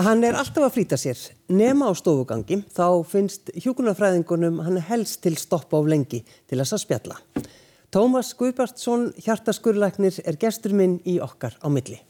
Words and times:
Hann 0.00 0.24
er 0.24 0.32
alltaf 0.32 0.64
að 0.64 0.72
flýta 0.72 0.96
sér. 0.96 1.18
Nema 1.52 1.90
á 1.90 1.92
stofugangi 1.92 2.62
þá 2.72 3.04
finnst 3.04 3.50
hjókunarfræðingunum 3.60 4.62
hann 4.64 4.80
helst 4.88 5.20
til 5.20 5.36
stoppa 5.36 5.76
á 5.76 5.84
lengi 5.84 6.22
til 6.48 6.58
þess 6.62 6.72
að 6.78 6.82
spjalla. 6.86 7.18
Tómas 7.92 8.32
Guðbartsson, 8.32 9.10
hjartaskurlæknir, 9.20 10.22
er 10.24 10.40
gestur 10.40 10.72
minn 10.72 10.96
í 11.04 11.20
okkar 11.20 11.58
á 11.60 11.68
milli. 11.68 12.00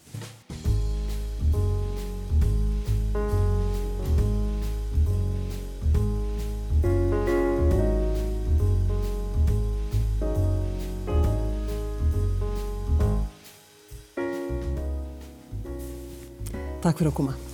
Takk 16.83 16.99
fyrir 16.99 17.11
að 17.11 17.19
koma. 17.19 17.52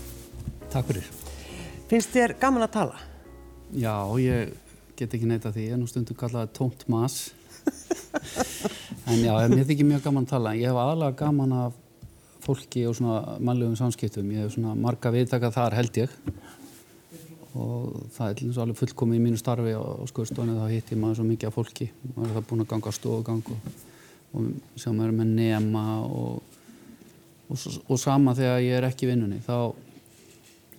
Takk 0.69 0.85
fyrir. 0.85 1.05
Finnst 1.89 2.11
þér 2.13 2.35
gaman 2.37 2.61
að 2.67 2.73
tala? 2.75 2.97
Já, 3.73 3.93
ég 4.21 4.51
get 4.99 5.13
ekki 5.15 5.25
neyta 5.25 5.49
því. 5.53 5.63
Ég 5.65 5.73
er 5.73 5.79
nú 5.81 5.87
stundum 5.89 6.17
kallaði 6.19 6.51
tómt 6.53 6.83
mas. 6.91 7.31
en 9.09 9.23
já, 9.23 9.33
mér 9.49 9.65
þykir 9.65 9.87
mjög 9.89 10.03
gaman 10.05 10.27
að 10.27 10.35
tala. 10.35 10.53
Ég 10.59 10.69
hef 10.69 10.77
aðalega 10.77 11.17
gaman 11.23 11.55
af 11.57 11.79
fólki 12.45 12.83
og 12.85 12.93
svona 12.99 13.39
mannlegum 13.41 13.79
samskiptum. 13.79 14.29
Ég 14.35 14.45
hef 14.45 14.53
svona 14.53 14.75
marga 14.77 15.13
viðtaka 15.15 15.49
þar 15.55 15.77
held 15.79 15.99
ég. 16.03 16.13
Og 17.57 18.05
það 18.13 18.29
er 18.29 18.61
alveg 18.61 18.79
fullkomið 18.83 19.17
í 19.17 19.23
mínu 19.25 19.41
starfi 19.41 19.73
á 19.73 19.81
skurðstofni. 20.13 20.59
Þá 20.59 20.75
hitt 20.75 20.93
ég 20.93 21.01
maður 21.01 21.21
svo 21.23 21.27
mikið 21.31 21.49
af 21.49 21.57
fólki. 21.57 21.89
Maður 22.13 22.29
er 22.29 22.37
það 22.37 22.47
búin 22.51 22.63
að 22.67 22.71
ganga 22.75 22.95
stofugang 22.99 23.53
og, 23.55 23.73
og 24.37 24.47
sem 24.85 25.01
er 25.01 25.17
með 25.17 25.35
nema 25.41 25.85
og 26.05 26.57
og, 27.49 27.57
og 27.89 27.99
sama 27.99 28.35
þegar 28.37 28.63
ég 28.63 28.77
er 28.77 28.87
ekki 28.89 29.09
vinnunni 29.09 29.41
þá 29.45 29.73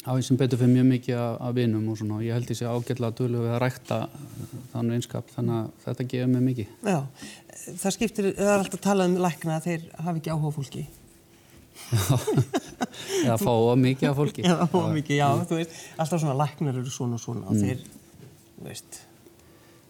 á 0.00 0.10
ég 0.16 0.24
sem 0.24 0.38
betur 0.40 0.60
fyrir 0.60 0.72
mjög 0.72 0.86
mikið 0.88 1.18
af 1.20 1.56
vinnum 1.56 1.88
og 1.92 1.98
svona 2.00 2.20
ég 2.24 2.36
held 2.36 2.48
því 2.48 2.64
að 2.64 2.78
ágjörlega 2.78 3.16
dölu 3.18 3.42
við 3.42 3.52
að 3.54 3.60
rækta 3.64 3.98
þannig 4.72 4.96
einskap 4.96 5.34
þannig 5.34 5.58
að 5.58 5.84
þetta 5.84 6.06
gefur 6.12 6.32
mig 6.32 6.46
mikið. 6.46 6.72
Já, 6.86 7.00
það 7.82 7.96
skiptir, 7.96 8.30
það 8.38 8.54
er 8.54 8.62
alltaf 8.62 8.82
talað 8.86 9.10
um 9.10 9.20
lækna 9.26 9.58
að 9.58 9.68
þeir 9.68 9.84
hafi 10.06 10.22
ekki 10.22 10.32
áhuga 10.34 10.54
fólki. 10.56 10.86
Já, 13.26 13.34
fá 13.40 13.52
mikið 13.76 14.08
af 14.10 14.18
fólki. 14.18 14.42
Já, 14.44 14.56
fá 14.72 14.80
mikið, 14.92 15.16
já, 15.20 15.28
þú 15.48 15.60
veist 15.60 15.78
alltaf 15.96 16.20
svona 16.20 16.36
læknar 16.40 16.80
eru 16.80 16.92
svona 16.92 17.16
og 17.16 17.22
svona 17.22 17.46
og 17.46 17.56
mm. 17.56 17.62
þeir, 17.64 17.84
veist 18.66 19.00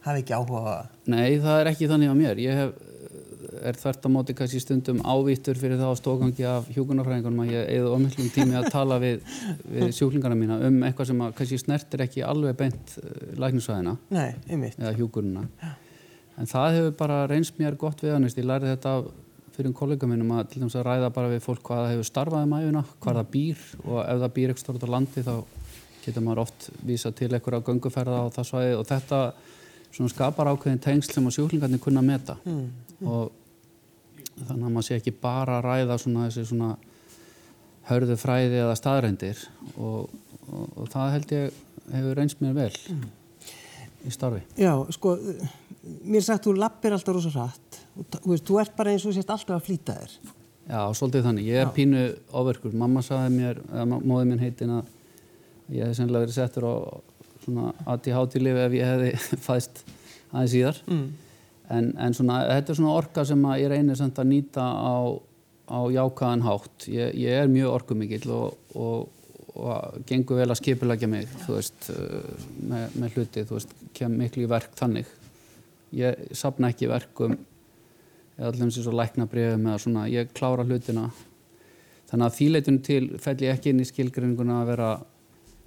hafi 0.04 0.22
ekki 0.22 0.36
áhuga 0.36 0.76
Nei, 1.10 1.38
það 1.42 1.58
er 1.58 1.70
ekki 1.72 1.88
þannig 1.90 2.12
á 2.12 2.16
mér. 2.16 2.40
Ég 2.42 2.60
hef 2.60 2.89
er 3.62 3.78
þvert 3.78 4.06
á 4.06 4.08
móti 4.12 4.34
kannski 4.36 4.60
stundum 4.62 5.00
ávittur 5.04 5.58
fyrir 5.58 5.80
það 5.80 5.92
á 5.92 6.00
stóðgangi 6.00 6.46
af 6.48 6.68
hjókunarfræðingunum 6.74 7.44
að 7.44 7.52
ég 7.54 7.70
eða 7.76 7.94
omhildum 7.96 8.30
tími 8.34 8.58
að 8.58 8.68
tala 8.74 8.98
við, 9.02 9.24
við 9.70 9.94
sjúklingarna 9.96 10.38
mína 10.38 10.58
um 10.68 10.82
eitthvað 10.86 11.10
sem 11.10 11.24
að 11.24 11.34
kannski 11.40 11.60
snertir 11.60 12.04
ekki 12.06 12.24
alveg 12.26 12.58
beint 12.60 12.94
eh, 13.02 13.32
læknisvæðina 13.40 13.96
eða 14.78 14.94
hjókununa 14.98 15.46
en 16.40 16.50
það 16.50 16.78
hefur 16.78 16.96
bara 17.02 17.24
reynst 17.30 17.58
mér 17.60 17.78
gott 17.80 18.04
við 18.04 18.16
hann 18.16 18.28
ég 18.28 18.46
lærði 18.46 18.74
þetta 18.74 18.94
fyrir 19.56 19.74
kollega 19.76 20.08
mínum 20.08 20.34
að 20.36 20.52
til 20.52 20.62
dæmis 20.62 20.76
að 20.78 20.86
ræða 20.86 21.14
bara 21.14 21.30
við 21.32 21.42
fólk 21.44 21.64
hvað 21.66 21.82
það 21.82 21.94
hefur 21.94 22.08
starfað 22.08 22.46
um 22.46 22.54
æfuna, 22.56 22.84
hvað 23.02 23.18
það 23.20 23.32
býr 23.34 23.64
og 23.84 23.98
ef 24.04 24.20
það 24.22 24.36
býr 24.38 24.54
út 24.54 24.86
á 24.86 24.94
landi 24.94 25.24
þá 25.26 25.34
getur 26.00 26.24
maður 26.24 26.42
oft 26.46 26.68
vísa 26.86 27.12
til 27.12 27.28
einhverja 27.34 27.64
gönguferða 27.66 28.22
á 28.24 28.26
það 28.32 28.48
svæði 28.48 28.76
og 28.78 28.86
þetta 28.88 29.20
skapar 29.90 30.48
ákveðin 30.52 30.80
tengsl 30.80 31.12
sem 31.12 31.26
að 31.26 31.36
sjúklingarnir 31.36 31.82
kunna 31.82 32.02
meta. 32.04 32.38
Mm. 32.46 32.68
og 33.08 33.32
þannig 34.48 34.66
að 34.66 34.74
maður 34.74 34.86
sé 34.86 34.98
ekki 34.98 35.14
bara 35.22 35.58
að 35.58 35.66
ræða 35.66 35.98
svona 36.00 36.26
þessi 36.28 36.46
svona 36.50 36.70
hörðu 37.90 38.16
fræði 38.20 38.60
eða 38.64 38.76
staðrændir 38.78 39.40
og, 39.76 40.10
og, 40.48 40.66
og 40.76 40.90
það 40.92 41.14
held 41.16 41.34
ég 41.36 41.62
hefur 41.90 42.18
reynst 42.20 42.42
mér 42.42 42.56
vel 42.56 42.70
mm. 42.92 43.06
í 44.06 44.12
starfi. 44.14 44.42
Já, 44.60 44.72
sko 44.94 45.16
mér 46.06 46.26
sagt 46.26 46.46
þú 46.46 46.56
lappir 46.58 46.94
alltaf 46.94 47.16
rosa 47.16 47.32
rætt 47.34 47.80
þú 48.20 48.34
veist, 48.34 48.46
þú 48.46 48.60
ert 48.62 48.76
bara 48.78 48.94
eins 48.94 49.06
og 49.08 49.16
sést 49.16 49.32
alltaf 49.32 49.56
að 49.58 49.66
flýta 49.66 49.96
þér. 49.98 50.18
Já, 50.70 50.80
svolítið 50.94 51.24
þannig 51.26 51.48
ég 51.50 51.62
er 51.64 51.66
Já. 51.66 51.72
pínu 51.74 52.04
ofverkur, 52.40 52.76
mamma 52.78 53.02
saði 53.02 53.32
mér 53.34 53.62
eða 53.66 53.86
móði 53.98 54.28
minn 54.28 54.42
heitin 54.42 54.76
að 54.76 54.92
ég 55.74 55.88
hef 55.88 55.98
sennilega 55.98 56.28
verið 56.28 56.36
settur 56.36 56.68
á 56.68 56.74
svona 57.40 57.72
ADHD-lifi 57.90 58.62
ef 58.68 58.76
ég 58.78 58.92
hefði 58.92 59.40
fæst 59.48 59.82
aðeins 60.30 60.54
síðar 60.54 60.80
mm 60.86 61.10
en, 61.70 61.92
en 61.98 62.16
svona, 62.16 62.42
þetta 62.50 62.72
er 62.72 62.78
svona 62.80 62.96
orka 62.98 63.24
sem 63.28 63.46
ég 63.60 63.70
reynir 63.72 63.98
samt 63.98 64.18
að 64.20 64.30
nýta 64.32 64.64
á, 64.64 64.98
á 65.70 65.80
jákaðan 65.94 66.44
hátt. 66.46 66.88
Ég, 66.90 67.14
ég 67.20 67.44
er 67.44 67.52
mjög 67.52 67.76
orkumikill 67.78 68.26
og, 68.34 68.58
og, 68.74 69.30
og 69.54 70.02
gengur 70.08 70.40
vel 70.40 70.50
að 70.50 70.60
skipilækja 70.60 71.10
mig 71.10 71.30
veist, 71.46 71.90
uh, 71.94 72.44
með, 72.70 72.98
með 73.02 73.16
hluti 73.18 73.46
veist, 73.50 73.74
kem 73.96 74.18
miklu 74.18 74.46
í 74.46 74.50
verk 74.50 74.74
þannig. 74.78 75.08
Ég 75.96 76.34
sapna 76.38 76.70
ekki 76.70 76.90
verkum 76.90 77.38
eða 78.40 78.52
allir 78.52 78.68
eins 78.68 78.78
og 78.86 78.96
lækna 78.96 79.26
brefum 79.28 79.66
eða 79.68 79.82
svona, 79.82 80.06
ég 80.10 80.30
klára 80.36 80.64
hlutina. 80.64 81.10
Þannig 82.10 82.26
að 82.26 82.36
þýleitun 82.38 82.78
til 82.82 83.02
fell 83.22 83.38
ég 83.44 83.54
ekki 83.54 83.70
inn 83.70 83.82
í 83.82 83.86
skilgrinninguna 83.86 84.62
að 84.62 84.70
vera 84.72 84.90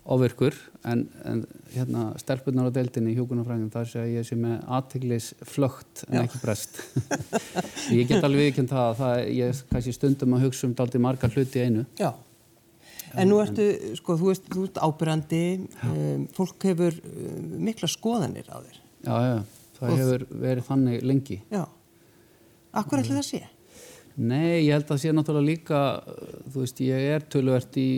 ofirkur 0.03 0.55
en, 0.83 1.05
en 1.23 1.43
hérna, 1.71 2.09
stelpunar 2.19 2.67
á 2.67 2.75
deildinni 2.75 3.13
í 3.13 3.17
hjókunarfræðin 3.17 3.71
þar 3.71 3.87
sé 3.87 4.03
ég 4.11 4.27
sé 4.27 4.35
með 4.39 4.57
aðteglis 4.77 5.29
flögt 5.47 6.03
en 6.09 6.17
Já. 6.17 6.23
ekki 6.25 6.41
brest. 6.43 6.81
Ég 7.95 8.09
get 8.09 8.23
alveg 8.23 8.49
viðkjönd 8.49 8.71
það 8.71 8.89
að 8.89 8.99
það, 8.99 9.21
ég 9.37 9.63
kannski 9.71 9.95
stundum 9.95 10.35
að 10.35 10.45
hugsa 10.47 10.67
um 10.67 10.75
daldi 10.75 11.01
margar 11.03 11.33
hluti 11.35 11.63
einu. 11.63 11.85
Já, 11.99 12.11
en 13.15 13.31
nú 13.31 13.39
ertu 13.43 13.65
sko, 13.99 14.17
þú 14.19 14.29
veist, 14.31 14.47
þú 14.51 14.67
ert 14.67 14.79
ábyrrandi 14.83 15.43
um, 15.87 16.27
fólk 16.35 16.67
hefur 16.69 16.99
um, 16.99 17.49
mikla 17.67 17.91
skoðanir 17.91 18.47
á 18.51 18.59
þér. 18.59 18.79
Já, 19.03 19.15
já, 19.29 19.35
það 19.79 19.89
Og 19.89 20.03
hefur 20.03 20.27
verið 20.45 20.69
þannig 20.69 21.07
lengi. 21.07 21.39
Já, 21.51 21.63
akkur 22.83 23.03
ætla 23.03 23.19
það 23.19 23.23
að 23.23 23.29
sé? 23.31 23.43
Nei, 24.13 24.67
ég 24.67 24.75
held 24.75 24.91
að 24.93 25.01
sé 25.01 25.11
náttúrulega 25.15 25.47
líka 25.47 25.79
þú 26.53 26.59
veist, 26.59 26.83
ég 26.85 27.07
er 27.15 27.23
tölvert 27.33 27.79
í 27.81 27.89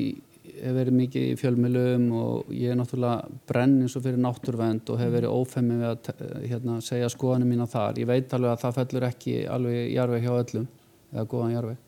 hef 0.61 0.75
verið 0.75 0.97
mikið 0.99 1.25
í 1.27 1.37
fjölmjölum 1.39 2.05
og 2.15 2.51
ég 2.55 2.71
er 2.71 2.77
náttúrulega 2.79 3.39
brenn 3.49 3.79
eins 3.83 3.95
og 3.97 4.05
fyrir 4.05 4.21
náttúrvend 4.23 4.91
og 4.93 4.99
hef 5.01 5.11
verið 5.13 5.35
ófemmi 5.35 5.79
við 5.79 5.89
að 5.89 6.09
hérna, 6.49 6.77
segja 6.85 7.09
skoðanum 7.11 7.51
mína 7.51 7.67
þar. 7.69 7.99
Ég 8.01 8.09
veit 8.09 8.35
alveg 8.35 8.53
að 8.53 8.61
það 8.63 8.77
fellur 8.79 9.07
ekki 9.09 9.35
alveg 9.51 9.79
jarveg 9.93 10.25
hjá 10.25 10.33
öllum 10.35 10.67
eða 11.13 11.27
góðan 11.31 11.55
jarveg. 11.55 11.81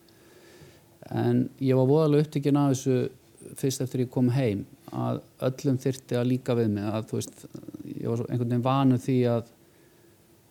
En 1.07 1.43
ég 1.63 1.79
var 1.79 1.89
voðalega 1.91 2.27
upptikinn 2.27 2.59
af 2.59 2.73
þessu 2.73 2.97
fyrst 3.57 3.83
eftir 3.85 4.03
ég 4.03 4.11
kom 4.11 4.31
heim 4.35 4.65
að 4.91 5.21
öllum 5.47 5.77
þyrti 5.81 6.17
að 6.19 6.29
líka 6.31 6.55
við 6.57 6.73
mig 6.75 6.87
að 6.87 7.13
veist, 7.13 7.45
ég 7.93 8.07
var 8.09 8.25
einhvern 8.27 8.49
veginn 8.49 8.65
vanu 8.65 8.99
því 9.03 9.17
að, 9.31 9.51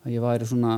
að 0.03 0.15
ég 0.15 0.25
væri 0.25 0.49
svona 0.49 0.75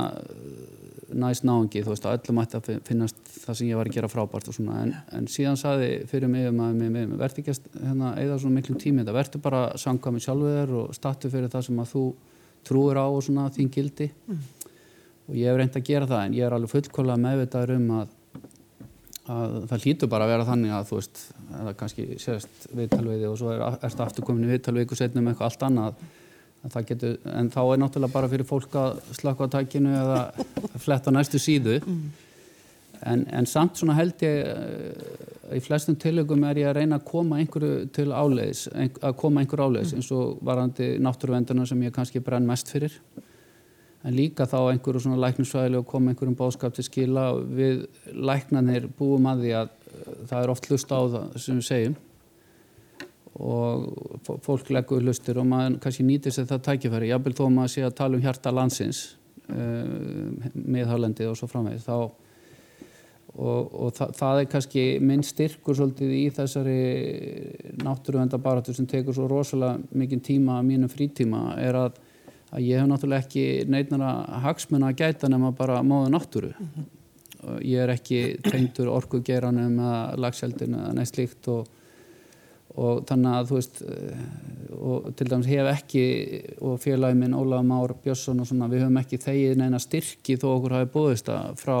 næst 1.16 1.44
náðungi, 1.46 1.82
þú 1.84 1.92
veist, 1.92 2.06
að 2.06 2.16
öllum 2.18 2.40
ætti 2.42 2.58
að 2.58 2.68
finnast 2.86 3.18
það 3.30 3.58
sem 3.58 3.68
ég 3.70 3.78
var 3.78 3.88
að 3.90 3.96
gera 3.96 4.10
frábært 4.10 4.50
og 4.50 4.56
svona, 4.56 4.82
en, 4.84 4.92
en 5.16 5.26
síðan 5.30 5.58
saði 5.60 5.88
fyrir 6.10 6.30
mig 6.30 6.48
um 6.50 6.62
að 6.64 6.78
mér 6.80 7.14
verði 7.20 7.42
ekki 7.42 7.54
hérna, 7.56 8.12
eða 8.20 8.38
svona 8.42 8.58
miklum 8.58 8.78
tími 8.80 9.02
þetta, 9.02 9.16
verður 9.16 9.44
bara 9.44 9.62
að 9.70 9.82
sanga 9.82 10.12
mig 10.14 10.24
sjálfuð 10.24 10.54
þér 10.56 10.72
og 10.80 10.94
startu 10.96 11.32
fyrir 11.32 11.52
það 11.52 11.66
sem 11.66 11.82
að 11.82 11.90
þú 11.94 12.04
trúir 12.68 13.00
á 13.00 13.06
og 13.06 13.20
svona 13.24 13.48
þín 13.54 13.72
gildi. 13.74 14.10
Mm. 14.28 14.46
og 15.30 15.36
ég 15.38 15.50
hef 15.50 15.60
reynd 15.60 15.76
að 15.78 15.86
gera 15.86 16.10
það 16.10 16.24
en 16.26 16.38
ég 16.38 16.46
er 16.46 16.56
alveg 16.56 16.72
fullkóla 16.74 17.18
meðvitaður 17.22 17.76
um 17.76 17.90
að, 18.00 18.14
að 19.30 19.58
það 19.70 19.84
hlýtur 19.84 20.10
bara 20.10 20.26
að 20.26 20.32
vera 20.34 20.48
þannig 20.48 20.74
að 20.74 20.88
þú 20.88 20.98
veist, 20.98 21.20
eða 21.60 21.74
kannski 21.82 22.06
sérst 22.18 22.66
viðtalveiði 22.74 23.28
og 23.30 23.36
svo 23.38 23.52
er, 23.54 23.62
erstu 23.78 24.04
afturkomin 24.06 24.48
í 24.48 24.50
viðtalveiku 24.50 24.98
setnum 24.98 25.30
eitthvað 25.30 25.52
allt 25.52 25.68
annað 25.68 26.02
Getur, 26.60 27.16
en 27.24 27.48
þá 27.48 27.60
er 27.62 27.78
náttúrulega 27.80 28.12
bara 28.12 28.28
fyrir 28.28 28.44
fólk 28.44 28.74
að 28.76 28.98
slaka 29.16 29.46
á 29.48 29.52
tækinu 29.56 29.94
eða 29.96 30.18
fletta 30.84 31.12
næstu 31.14 31.40
síðu. 31.40 31.78
En, 33.00 33.22
en 33.32 33.48
samt 33.48 33.80
svona 33.80 33.96
held 33.96 34.20
ég 34.20 34.44
uh, 34.44 35.54
í 35.56 35.60
flestum 35.64 35.96
tilögum 35.96 36.44
er 36.44 36.60
ég 36.60 36.68
að 36.68 36.82
reyna 36.82 36.98
að 37.00 37.06
koma 37.08 37.38
einhverju 37.40 37.86
til 37.96 38.10
áleiðis 38.12 38.66
að 38.76 39.16
koma 39.22 39.40
einhverju 39.40 39.70
áleiðis 39.70 39.94
eins 39.96 40.10
og 40.12 40.36
varandi 40.44 40.90
náttúruvenduna 41.00 41.64
sem 41.66 41.80
ég 41.86 41.96
kannski 41.96 42.20
brenn 42.20 42.48
mest 42.48 42.68
fyrir. 42.68 42.92
En 44.04 44.12
líka 44.16 44.44
þá 44.48 44.58
einhverju 44.74 45.06
svona 45.06 45.22
læknusvæðileg 45.24 45.80
og 45.80 45.88
koma 45.88 46.12
einhverjum 46.12 46.36
báskap 46.36 46.76
til 46.76 46.84
skila. 46.84 47.30
Við 47.40 47.86
læknanir 48.12 48.90
búum 49.00 49.32
að 49.32 49.46
því 49.46 49.56
að 49.62 49.72
uh, 49.72 50.14
það 50.28 50.38
er 50.42 50.54
oft 50.58 50.68
hlust 50.68 50.92
á 50.92 51.00
það 51.00 51.40
sem 51.40 51.64
við 51.64 51.68
segjum 51.72 51.98
og 53.40 54.40
fólk 54.44 54.68
leggur 54.74 55.04
hlustur 55.04 55.40
og 55.40 55.46
maður 55.48 55.78
kannski 55.84 56.04
nýtir 56.04 56.34
sér 56.34 56.48
það 56.50 56.64
tækifæri 56.66 57.08
jábel 57.08 57.32
þó 57.36 57.46
maður 57.48 57.72
sé 57.74 57.84
að 57.86 57.96
tala 58.00 58.18
um 58.18 58.24
hjarta 58.24 58.52
landsins 58.52 59.00
uh, 59.48 60.50
miðhálendið 60.54 61.30
og 61.30 61.38
svo 61.40 61.48
framvegð 61.48 61.86
þá 61.86 61.94
og, 63.38 63.70
og 63.70 63.94
það, 63.96 64.12
það 64.18 64.42
er 64.42 64.50
kannski 64.54 64.84
minn 65.06 65.24
styrkur 65.24 65.78
svolítið 65.78 66.14
í 66.18 66.22
þessari 66.36 66.78
náttúruvendabaratu 67.84 68.74
sem 68.76 68.88
tekur 68.90 69.16
svo 69.16 69.28
rosalega 69.30 69.80
mikið 70.02 70.24
tíma 70.32 70.58
að 70.58 70.70
mínum 70.72 70.92
frítíma 70.92 71.42
er 71.62 71.78
að, 71.86 71.98
að 72.50 72.66
ég 72.66 72.82
hef 72.82 72.90
náttúrulega 72.90 73.24
ekki 73.26 73.46
neitnara 73.70 74.14
hagsmunna 74.44 74.92
að 74.92 75.04
gæta 75.04 75.30
nema 75.32 75.54
bara 75.56 75.80
móðu 75.86 76.12
náttúru 76.12 76.52
-hmm. 76.56 77.60
ég 77.62 77.84
er 77.86 77.94
ekki 77.96 78.40
tengtur 78.42 78.92
orkugeranum 78.92 79.78
eða 79.78 80.16
lagseldinu 80.16 80.82
eða 80.84 80.96
neitt 80.98 81.14
slíkt 81.14 81.48
og 81.48 81.68
og 82.78 83.02
þannig 83.08 83.34
að 83.34 83.50
þú 83.50 83.58
veist 83.58 83.82
eh, 83.82 84.22
og 84.80 85.10
til 85.18 85.26
dæmis 85.28 85.50
hef 85.50 85.68
ekki 85.72 86.04
og 86.62 86.78
félagi 86.82 87.18
minn 87.18 87.36
Ólaf 87.36 87.66
Már 87.66 87.94
Björnsson 88.04 88.40
og 88.40 88.48
svona 88.48 88.70
við 88.70 88.84
höfum 88.84 89.00
ekki 89.00 89.20
þegið 89.20 89.58
neina 89.60 89.80
styrki 89.82 90.38
þó 90.40 90.48
okkur 90.54 90.76
hafi 90.78 90.90
búist 90.94 91.28
það 91.28 91.58
frá 91.60 91.78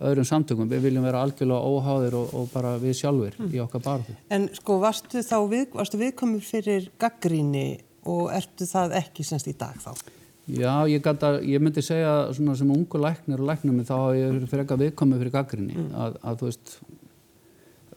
öðrum 0.00 0.24
samtökum, 0.24 0.68
við 0.70 0.86
viljum 0.86 1.04
vera 1.04 1.20
algjörlega 1.26 1.60
óháðir 1.60 2.16
og, 2.16 2.30
og 2.38 2.46
bara 2.54 2.72
við 2.80 2.96
sjálfur 3.02 3.36
mm. 3.36 3.50
í 3.52 3.60
okkar 3.60 3.82
barðu. 3.84 4.14
En 4.32 4.46
sko 4.56 4.78
varstu 4.80 5.20
þá 5.26 5.36
við, 5.50 5.66
varstu 5.74 6.00
viðkomið 6.00 6.46
fyrir 6.46 6.88
gaggríni 7.00 7.66
og 8.08 8.30
ertu 8.32 8.68
það 8.68 8.96
ekki 9.02 9.26
semst 9.28 9.50
í 9.50 9.54
dag 9.60 9.76
þá? 9.82 9.92
Já, 10.50 10.72
ég, 10.88 11.02
gata, 11.04 11.34
ég 11.46 11.62
myndi 11.62 11.82
segja 11.84 12.30
svona 12.34 12.56
sem 12.58 12.70
ungu 12.72 12.98
læknir 12.98 13.42
og 13.42 13.50
læknum 13.52 13.84
þá 13.86 13.96
er 13.98 14.16
ég 14.22 14.48
fyrir 14.48 14.64
eitthvað 14.64 14.84
viðkomið 14.86 15.22
fyrir 15.22 15.34
gaggríni 15.36 15.76
mm. 15.76 15.90
að, 15.94 16.16
að 16.24 16.40
þú 16.40 16.48
veist 16.48 16.72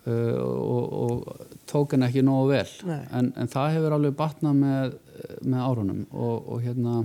uh, 0.03 0.41
og, 0.44 0.83
og 1.05 1.52
tók 1.74 1.96
henni 1.96 2.08
ekki 2.08 2.24
nógu 2.25 2.54
vel. 2.54 2.70
En, 3.10 3.34
en 3.34 3.52
það 3.52 3.75
hefur 3.78 3.98
alveg 3.98 4.16
batnað 4.20 4.58
með, 4.62 4.96
með 5.42 5.68
árunum 5.68 6.02
og, 6.12 6.50
og 6.54 6.64
hérna 6.64 7.04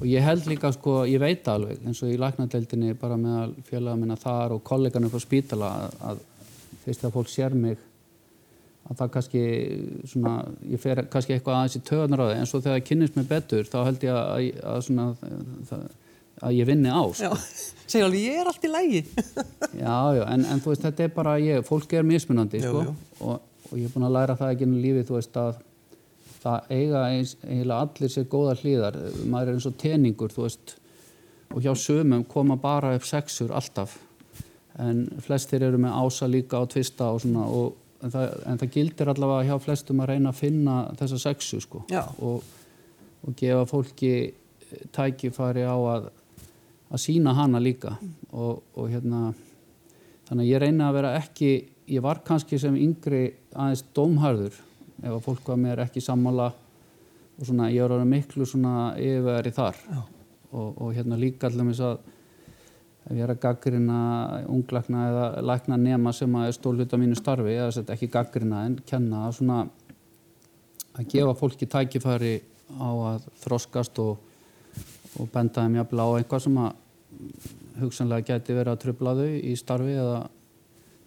og 0.00 0.08
ég 0.08 0.24
held 0.24 0.48
líka 0.48 0.72
sko, 0.72 1.02
ég 1.08 1.20
veit 1.20 1.48
alveg 1.52 1.84
eins 1.84 2.00
og 2.04 2.12
í 2.12 2.18
læknadeildinni 2.20 2.96
bara 3.00 3.18
með 3.20 3.58
félaga 3.68 4.00
minna 4.00 4.16
þar 4.20 4.56
og 4.56 4.64
kollegan 4.64 5.06
upp 5.08 5.16
á 5.16 5.20
spítala 5.20 5.70
að, 5.76 5.96
að 6.10 6.22
fyrst 6.86 7.04
að 7.04 7.16
fólk 7.18 7.30
sér 7.30 7.56
mig 7.56 7.80
að 8.90 8.96
það 8.98 9.10
kannski 9.16 9.42
svona, 10.08 10.34
ég 10.72 10.82
fer 10.82 11.02
kannski 11.12 11.36
eitthvað 11.36 11.58
aðeins 11.58 11.76
í 11.76 11.82
það 11.86 12.32
en 12.34 12.48
svo 12.48 12.62
þegar 12.62 12.78
það 12.78 12.86
kynist 12.88 13.18
mig 13.18 13.28
betur 13.28 13.68
þá 13.68 13.78
held 13.86 14.06
ég 14.06 14.16
að, 14.16 14.46
að, 14.72 14.80
svona, 14.88 15.06
það, 15.68 15.84
að 16.40 16.56
ég 16.56 16.68
vinni 16.68 16.92
á 16.92 17.02
sko. 17.14 17.36
Segja 17.90 18.06
alveg, 18.06 18.22
ég 18.22 18.40
er 18.40 18.50
allt 18.50 18.64
í 18.64 18.70
lægi 18.70 19.00
Já, 19.84 19.96
já, 20.16 20.24
en, 20.30 20.44
en 20.46 20.62
þú 20.62 20.72
veist, 20.72 20.84
þetta 20.86 21.06
er 21.06 21.14
bara 21.16 21.38
ég, 21.42 21.64
fólk 21.66 21.96
er 21.98 22.06
mismunandi 22.06 22.62
sko, 22.62 22.84
og, 23.20 23.48
og 23.70 23.74
ég 23.76 23.88
er 23.88 23.94
búin 23.94 24.06
að 24.08 24.16
læra 24.18 24.38
það 24.38 24.54
ekki 24.54 24.68
í 24.68 24.84
lífi, 24.84 25.06
þú 25.08 25.18
veist 25.18 25.40
að 25.40 25.58
það 26.40 26.70
eiga 26.72 27.02
eins, 27.12 27.34
eiginlega 27.44 27.80
allir 27.86 28.12
sér 28.12 28.28
góða 28.32 28.54
hlýðar, 28.60 29.00
maður 29.28 29.50
er 29.50 29.58
eins 29.58 29.68
og 29.68 29.76
teningur 29.80 30.32
þú 30.32 30.46
veist, 30.46 30.76
og 31.50 31.64
hjá 31.64 31.72
sömum 31.76 32.24
koma 32.30 32.56
bara 32.60 32.94
upp 32.96 33.04
sexur 33.06 33.52
alltaf. 33.56 33.98
En 34.80 35.04
flestir 35.20 35.64
eru 35.66 35.80
með 35.82 35.96
ása 35.98 36.28
líka 36.30 36.60
og 36.62 36.70
tvista 36.72 37.10
og 37.12 37.20
svona 37.24 37.44
og, 37.52 37.74
en, 38.00 38.12
það, 38.12 38.36
en 38.48 38.60
það 38.62 38.72
gildir 38.76 39.10
allavega 39.12 39.48
hjá 39.50 39.64
flestum 39.66 40.00
að 40.00 40.12
reyna 40.14 40.32
að 40.32 40.40
finna 40.40 40.76
þessa 41.00 41.20
sexu 41.26 41.60
sko. 41.64 41.82
Og, 42.24 42.46
og 43.26 43.36
gefa 43.36 43.66
fólki 43.68 44.14
tækifari 44.94 45.66
á 45.66 45.74
að 45.74 46.08
að 46.90 47.02
sína 47.02 47.34
hana 47.38 47.60
líka. 47.62 47.96
Og, 48.30 48.62
og 48.74 48.90
hérna 48.90 49.30
þannig 50.28 50.44
að 50.44 50.50
ég 50.50 50.62
reyna 50.62 50.88
að 50.88 50.98
vera 50.98 51.14
ekki 51.18 51.50
ég 51.90 52.04
var 52.04 52.22
kannski 52.26 52.58
sem 52.60 52.76
yngri 52.78 53.24
aðeins 53.54 53.82
dómharður 53.96 54.54
ef 55.00 55.12
að 55.14 55.24
fólk 55.24 55.48
var 55.50 55.58
mér 55.58 55.82
ekki 55.86 56.02
sammála 56.04 56.50
og 57.40 57.48
svona 57.48 57.70
ég 57.72 57.82
var 57.82 57.94
að 57.94 58.00
vera 58.02 58.10
miklu 58.12 58.46
svona 58.46 58.74
yfirveri 59.00 59.52
þar. 59.56 59.78
Og, 60.50 60.80
og 60.82 60.94
hérna 60.94 61.18
líka 61.18 61.48
allir 61.48 61.66
mis 61.66 61.80
að 61.82 61.98
ef 63.06 63.16
ég 63.16 63.24
er 63.24 63.32
að 63.32 63.42
gaggrina 63.42 64.00
unglakna 64.50 65.04
eða 65.08 65.26
lækna 65.46 65.78
nema 65.80 66.12
sem 66.14 66.34
að 66.36 66.50
er 66.50 66.56
stólhut 66.58 66.94
á 66.94 66.98
mínu 67.00 67.18
starfi 67.18 67.54
eða 67.56 67.74
sett 67.74 67.92
ekki 67.94 68.10
gaggrina 68.12 68.64
en 68.68 68.78
kenna 68.86 69.24
að 69.28 69.38
svona 69.40 69.60
að 70.98 71.06
gefa 71.14 71.36
fólki 71.38 71.68
tækifæri 71.70 72.34
á 72.76 72.90
að 72.90 73.28
þroskast 73.42 73.98
og, 74.02 74.18
og 75.18 75.30
benda 75.32 75.64
þeim 75.64 75.80
jafnvel 75.80 76.04
á 76.04 76.08
eitthvað 76.18 76.44
sem 76.46 76.60
að 76.60 76.70
hugsanlega 77.80 78.34
geti 78.34 78.56
verið 78.56 78.74
að 78.74 78.82
tröfla 78.84 79.16
þau 79.18 79.30
í 79.30 79.54
starfi 79.58 79.96
eða 79.96 80.20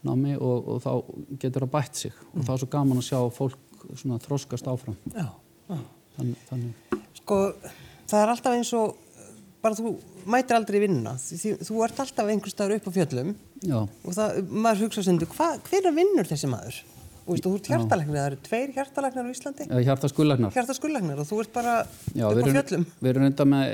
námi 0.04 0.36
og, 0.36 0.68
og 0.74 0.82
þá 0.84 0.92
getur 1.40 1.66
það 1.66 1.74
bætt 1.78 2.02
sig 2.02 2.18
og 2.34 2.44
þá 2.44 2.52
er 2.56 2.62
svo 2.64 2.70
gaman 2.74 3.00
að 3.00 3.08
sjá 3.08 3.20
fólk 3.38 3.86
svona 4.00 4.20
þróskast 4.24 4.68
áfram 4.72 4.98
já, 5.14 5.28
já. 5.70 5.80
Þannig, 6.14 6.42
þannig. 6.50 7.00
Sko 7.18 7.38
það 8.10 8.20
er 8.20 8.32
alltaf 8.34 8.58
eins 8.58 8.74
og 8.78 8.98
bara 9.64 9.78
þú 9.80 9.94
mætir 10.30 10.58
aldrei 10.58 10.82
vinnuna 10.84 11.16
þú, 11.20 11.56
þú 11.64 11.84
ert 11.86 12.02
alltaf 12.04 12.32
einhver 12.32 12.54
staður 12.54 12.78
upp 12.78 12.90
á 12.92 12.96
fjöllum 12.98 13.32
já. 13.64 13.80
og 13.80 14.18
það, 14.18 14.42
maður 14.50 14.86
hugsa 14.88 15.06
sem 15.08 15.20
þú 15.22 15.30
hver 15.38 15.88
er 15.88 15.96
vinnur 15.96 16.30
þessi 16.30 16.52
maður? 16.52 16.82
Og 17.24 17.40
þú 17.40 17.52
ert 17.58 17.70
hjartalegnar, 17.72 18.18
það 18.18 18.26
eru 18.30 18.40
tveir 18.48 18.72
hjartalegnar 18.76 19.28
á 19.28 19.32
Íslandi. 19.32 19.68
Hjartaskullagnar 19.88 20.56
hjartaskullagnar 20.58 21.22
og 21.24 21.30
þú 21.30 21.40
ert 21.44 21.54
bara 21.56 21.76
Já, 22.12 22.26
upp 22.28 22.44
á 22.44 22.50
fjöllum. 22.50 22.86
Við 23.00 23.12
erum 23.12 23.26
reynda 23.26 23.46
með 23.48 23.72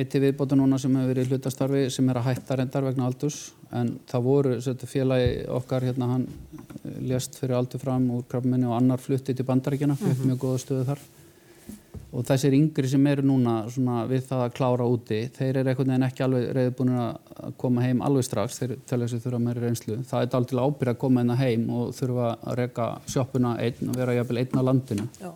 eitt 0.00 0.16
í 0.16 0.22
viðbóta 0.24 0.58
núna 0.58 0.78
sem 0.80 0.96
hefur 0.96 1.12
verið 1.12 1.34
hlutastarfi 1.34 1.82
sem 1.92 2.08
er 2.12 2.20
að 2.20 2.28
hætta 2.30 2.58
reyndar 2.60 2.86
vegna 2.88 3.10
aldurs. 3.10 3.40
En 3.76 3.92
það 4.08 4.26
voru 4.30 4.56
félagi 4.86 5.44
okkar 5.58 5.86
hérna 5.90 6.10
hann 6.14 6.26
lést 7.04 7.36
fyrir 7.36 7.58
aldur 7.58 7.82
fram 7.82 8.08
úr 8.16 8.24
krafminni 8.30 8.68
og 8.68 8.76
annar 8.78 9.02
flutti 9.02 9.34
til 9.34 9.46
bandaríkjana, 9.46 9.96
fyrir 9.96 10.14
mm 10.14 10.22
-hmm. 10.22 10.32
mjög 10.32 10.38
góða 10.44 10.58
stöðu 10.64 10.84
þar. 10.86 10.98
Og 12.12 12.24
þessir 12.24 12.54
yngri 12.54 12.88
sem 12.88 13.06
eru 13.06 13.22
núna 13.22 13.64
við 14.08 14.22
það 14.28 14.44
að 14.44 14.54
klára 14.54 14.84
úti 14.88 15.28
þeir 15.36 15.56
eru 15.56 15.68
einhvern 15.68 15.88
veginn 15.88 16.06
ekki 16.06 16.22
alveg 16.24 16.52
reyðbúin 16.54 16.96
að 16.96 17.16
koma 17.60 17.84
heim 17.84 18.02
alveg 18.04 18.26
strax, 18.26 18.60
telja 18.88 19.08
sér 19.10 19.22
þurfa 19.24 19.40
meiri 19.42 19.64
reynslu. 19.64 20.00
Það 20.08 20.26
er 20.26 20.36
aldrei 20.38 20.62
ábyrg 20.62 20.92
að 20.92 21.00
koma 21.02 21.22
einna 21.22 21.38
heim 21.40 21.68
og 21.72 21.94
þurfa 21.96 22.32
að 22.36 22.58
reyka 22.60 22.88
sjóppuna 23.10 23.56
einn 23.62 23.90
og 23.90 23.98
vera 24.00 24.16
jafnvel 24.18 24.42
einn 24.42 24.60
á 24.60 24.62
landinu. 24.68 25.08
Já. 25.20 25.32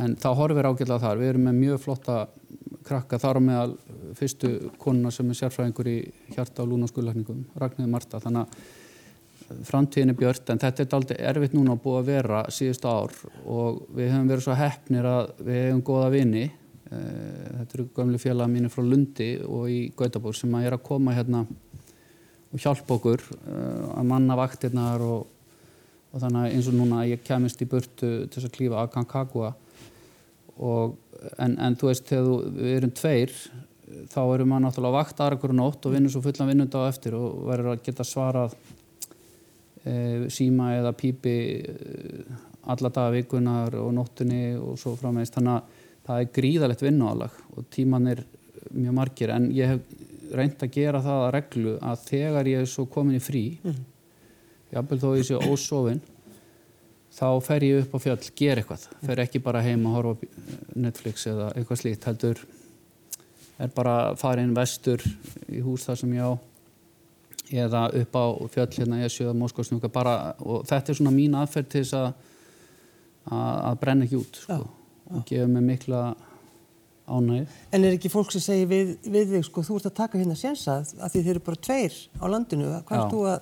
en 0.00 0.14
það 0.16 0.36
horfir 0.38 0.68
ágjörlega 0.68 1.02
þar. 1.02 1.18
Við 1.18 1.28
erum 1.28 1.48
með 1.48 1.56
mjög 1.60 1.80
flotta 1.82 2.18
krakka 2.86 3.18
þar 3.20 3.40
á 3.40 3.42
meðal 3.44 3.72
fyrstu 4.18 4.50
konuna 4.80 5.10
sem 5.14 5.30
er 5.30 5.38
sérfræðingur 5.38 5.90
í 5.90 5.98
hjarta 6.34 6.64
og 6.64 6.70
lúnaskullakningum 6.72 7.42
Ragnhildur 7.60 7.92
Marta 7.92 8.20
þannig 8.22 8.46
að 8.46 9.66
framtíðin 9.66 10.12
er 10.12 10.18
björnt 10.18 10.50
en 10.52 10.60
þetta 10.62 10.84
er 10.84 10.96
aldrei 10.96 11.18
erfitt 11.30 11.54
núna 11.56 11.74
að 11.74 11.82
búa 11.84 12.00
að 12.00 12.10
vera 12.10 12.40
síðust 12.54 12.86
ár 12.86 13.14
og 13.44 13.82
við 13.96 14.12
hefum 14.12 14.30
verið 14.30 14.46
svo 14.46 14.56
hefnir 14.58 15.08
að 15.10 15.32
við 15.40 15.60
hefum 15.64 15.82
goða 15.90 16.10
vini 16.14 16.44
þetta 16.90 17.76
eru 17.76 17.88
gömlu 17.94 18.18
félag 18.18 18.50
mínu 18.50 18.70
frá 18.72 18.82
Lundi 18.82 19.32
og 19.46 19.68
í 19.70 19.80
Gautaborg 19.96 20.38
sem 20.38 20.54
að 20.58 20.66
er 20.66 20.76
að 20.76 20.86
koma 20.88 21.14
hérna 21.14 21.44
og 22.50 22.58
hjálpa 22.58 22.96
okkur 22.96 23.22
eh, 23.22 23.84
að 23.94 24.08
manna 24.10 24.36
vaktirnar 24.38 25.04
og, 25.06 25.26
og 26.10 26.22
þannig 26.24 26.56
eins 26.56 26.70
og 26.70 26.78
núna 26.78 27.04
ég 27.06 27.22
kemist 27.26 27.62
í 27.62 27.68
burtu 27.70 28.12
til 28.30 28.42
að 28.42 28.54
klífa 28.56 28.82
að 28.82 28.92
Kankagua 28.96 29.52
og 30.60 30.98
en, 31.38 31.56
en 31.56 31.76
þú 31.78 31.90
veist 31.90 32.10
þegar 32.10 32.50
við 32.58 32.76
erum 32.80 32.94
tveir 32.96 33.36
þá 34.10 34.20
erum 34.34 34.52
maður 34.52 34.66
náttúrulega 34.66 34.98
vakt 34.98 35.22
aðra 35.22 35.38
hverju 35.40 35.56
nótt 35.58 35.86
og 35.86 35.94
vinnum 35.94 36.12
svo 36.12 36.22
fullan 36.24 36.50
vinnunda 36.50 36.82
á 36.82 36.90
eftir 36.90 37.16
og 37.18 37.42
verður 37.48 37.72
að 37.74 37.82
geta 37.86 38.06
svarað 38.06 38.54
e, 39.84 39.94
síma 40.30 40.74
eða 40.76 40.94
pípi 40.96 41.34
alla 42.70 42.90
daga 42.92 43.14
vikunar 43.16 43.74
og 43.80 43.90
nóttunni 43.96 44.54
og 44.60 44.78
svo 44.78 44.94
frammeðist 45.00 45.38
þannig 45.38 45.58
að 45.58 45.79
það 46.10 46.20
er 46.24 46.30
gríðalegt 46.34 46.84
vinnuálag 46.84 47.34
og 47.54 47.66
tíman 47.70 48.08
er 48.10 48.22
mjög 48.74 48.96
margir 48.96 49.32
en 49.34 49.50
ég 49.54 49.74
hef 49.74 50.34
reynd 50.34 50.62
að 50.62 50.74
gera 50.74 51.02
það 51.02 51.24
að 51.24 51.32
reglu 51.36 51.74
að 51.82 52.06
þegar 52.06 52.50
ég 52.50 52.62
er 52.62 52.70
svo 52.70 52.86
komin 52.90 53.18
í 53.18 53.22
frí 53.22 53.44
mm 53.62 53.70
-hmm. 53.70 53.84
jábel 54.74 54.98
þó 54.98 55.08
ég 55.16 55.26
sé 55.26 55.34
ósofin 55.38 56.00
þá 57.10 57.40
fer 57.42 57.64
ég 57.64 57.82
upp 57.82 57.94
á 57.94 57.98
fjöll, 57.98 58.30
ger 58.36 58.58
eitthvað 58.58 58.86
fer 59.06 59.18
ekki 59.18 59.42
bara 59.42 59.62
heim 59.62 59.86
og 59.86 59.92
horfa 59.92 60.26
Netflix 60.74 61.26
eða 61.26 61.52
eitthvað 61.54 61.80
slíkt 61.80 62.04
heldur 62.04 62.38
er 63.58 63.68
bara 63.74 64.16
farin 64.16 64.54
vestur 64.54 65.02
í 65.48 65.60
hús 65.60 65.84
þar 65.84 65.96
sem 65.96 66.12
ég 66.14 66.22
á 66.22 66.32
eða 67.50 67.90
upp 68.02 68.14
á 68.14 68.24
fjöll 68.48 68.72
hérna 68.78 69.04
Esju 69.04 69.24
eða 69.26 69.38
Moskósnjúka 69.38 69.88
bara 69.88 70.34
og 70.38 70.66
þetta 70.66 70.92
er 70.92 70.96
svona 70.96 71.10
mín 71.10 71.34
aðferð 71.34 71.68
til 71.68 71.84
þess 71.84 71.94
að 71.94 72.12
að 73.30 73.80
brenna 73.80 74.04
ekki 74.04 74.16
út 74.16 74.36
sko. 74.36 74.79
Og 75.10 75.24
gefa 75.28 75.46
mig 75.50 75.64
mikla 75.66 76.02
ánæg 77.10 77.46
En 77.72 77.84
er 77.84 77.96
ekki 77.96 78.10
fólk 78.12 78.32
sem 78.34 78.44
segir 78.44 78.68
við, 78.70 78.96
við 79.04 79.36
þig 79.36 79.46
sko, 79.48 79.64
þú 79.66 79.78
ert 79.80 79.90
að 79.90 79.96
taka 80.02 80.20
hérna 80.20 80.36
sénsa 80.38 80.80
að 80.80 81.14
því 81.14 81.22
þeir 81.22 81.32
eru 81.34 81.46
bara 81.46 81.64
tveir 81.68 81.96
á 82.20 82.24
landinu 82.30 82.74
hvað 82.88 83.00
er 83.00 83.14
þú 83.14 83.24
að 83.30 83.40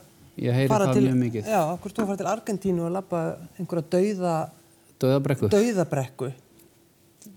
fara 0.70 0.92
til 0.94 1.04
já, 1.08 1.62
hvað 1.76 1.88
er 1.90 1.96
þú 1.96 2.02
að 2.02 2.10
fara 2.10 2.20
til 2.22 2.30
Argentínu 2.32 2.86
og 2.86 2.94
lappa 2.94 3.22
einhverja 3.58 3.90
dauða 3.94 4.36
dauðabrekku, 4.98 5.50
dauðabrekku. 5.52 6.32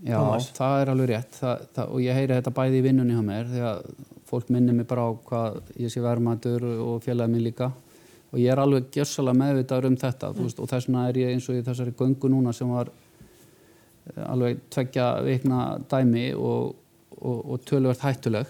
Já, 0.02 0.18
Thomas. 0.18 0.48
það 0.56 0.80
er 0.82 0.92
alveg 0.94 1.10
rétt 1.12 1.38
það, 1.38 1.64
það, 1.76 1.94
og 1.94 2.02
ég 2.02 2.18
heyri 2.18 2.38
þetta 2.38 2.54
bæði 2.58 2.80
í 2.80 2.84
vinnunni 2.88 3.18
á 3.18 3.24
mér 3.26 3.50
því 3.52 3.64
að 3.70 3.82
fólk 4.32 4.52
minnir 4.54 4.78
mig 4.78 4.88
bara 4.90 5.06
á 5.06 5.10
hvað 5.28 5.60
ég 5.82 5.94
sé 5.94 6.02
vermaður 6.02 6.66
og 6.72 7.02
félagið 7.06 7.34
minn 7.34 7.46
líka 7.46 7.68
og 8.32 8.40
ég 8.40 8.54
er 8.54 8.62
alveg 8.64 8.88
gjössalega 8.96 9.38
meðvitaður 9.42 9.90
um 9.92 9.98
þetta 10.00 10.32
mm. 10.32 10.42
veist, 10.46 10.62
og 10.64 10.72
þess 10.72 10.88
vegna 10.88 11.06
er 11.10 11.20
ég 11.22 11.34
eins 11.36 11.50
og 11.52 11.60
í 11.60 11.64
þessari 11.68 11.94
göngu 12.00 12.32
núna 12.32 12.54
sem 12.56 12.72
var 12.72 12.90
alveg 14.26 14.62
tveggja 14.74 15.08
vikna 15.26 15.62
dæmi 15.92 16.32
og, 16.34 16.76
og, 17.20 17.38
og 17.54 17.66
tölvert 17.68 18.04
hættuleg 18.06 18.50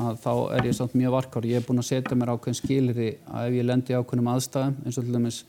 að 0.00 0.20
þá 0.22 0.32
er 0.56 0.68
ég 0.68 0.76
samt 0.76 0.94
mjög 0.96 1.14
varkar 1.16 1.48
ég 1.48 1.60
er 1.60 1.66
búin 1.66 1.82
að 1.82 1.88
setja 1.90 2.16
mér 2.16 2.32
ákveðin 2.34 2.58
skilri 2.58 3.08
að 3.28 3.48
ef 3.48 3.56
ég 3.58 3.66
lendi 3.66 3.96
ákveðnum 3.96 4.30
aðstæðum 4.32 4.78
eins 4.86 4.98
og 4.98 5.06
til 5.06 5.16
dæmis 5.16 5.42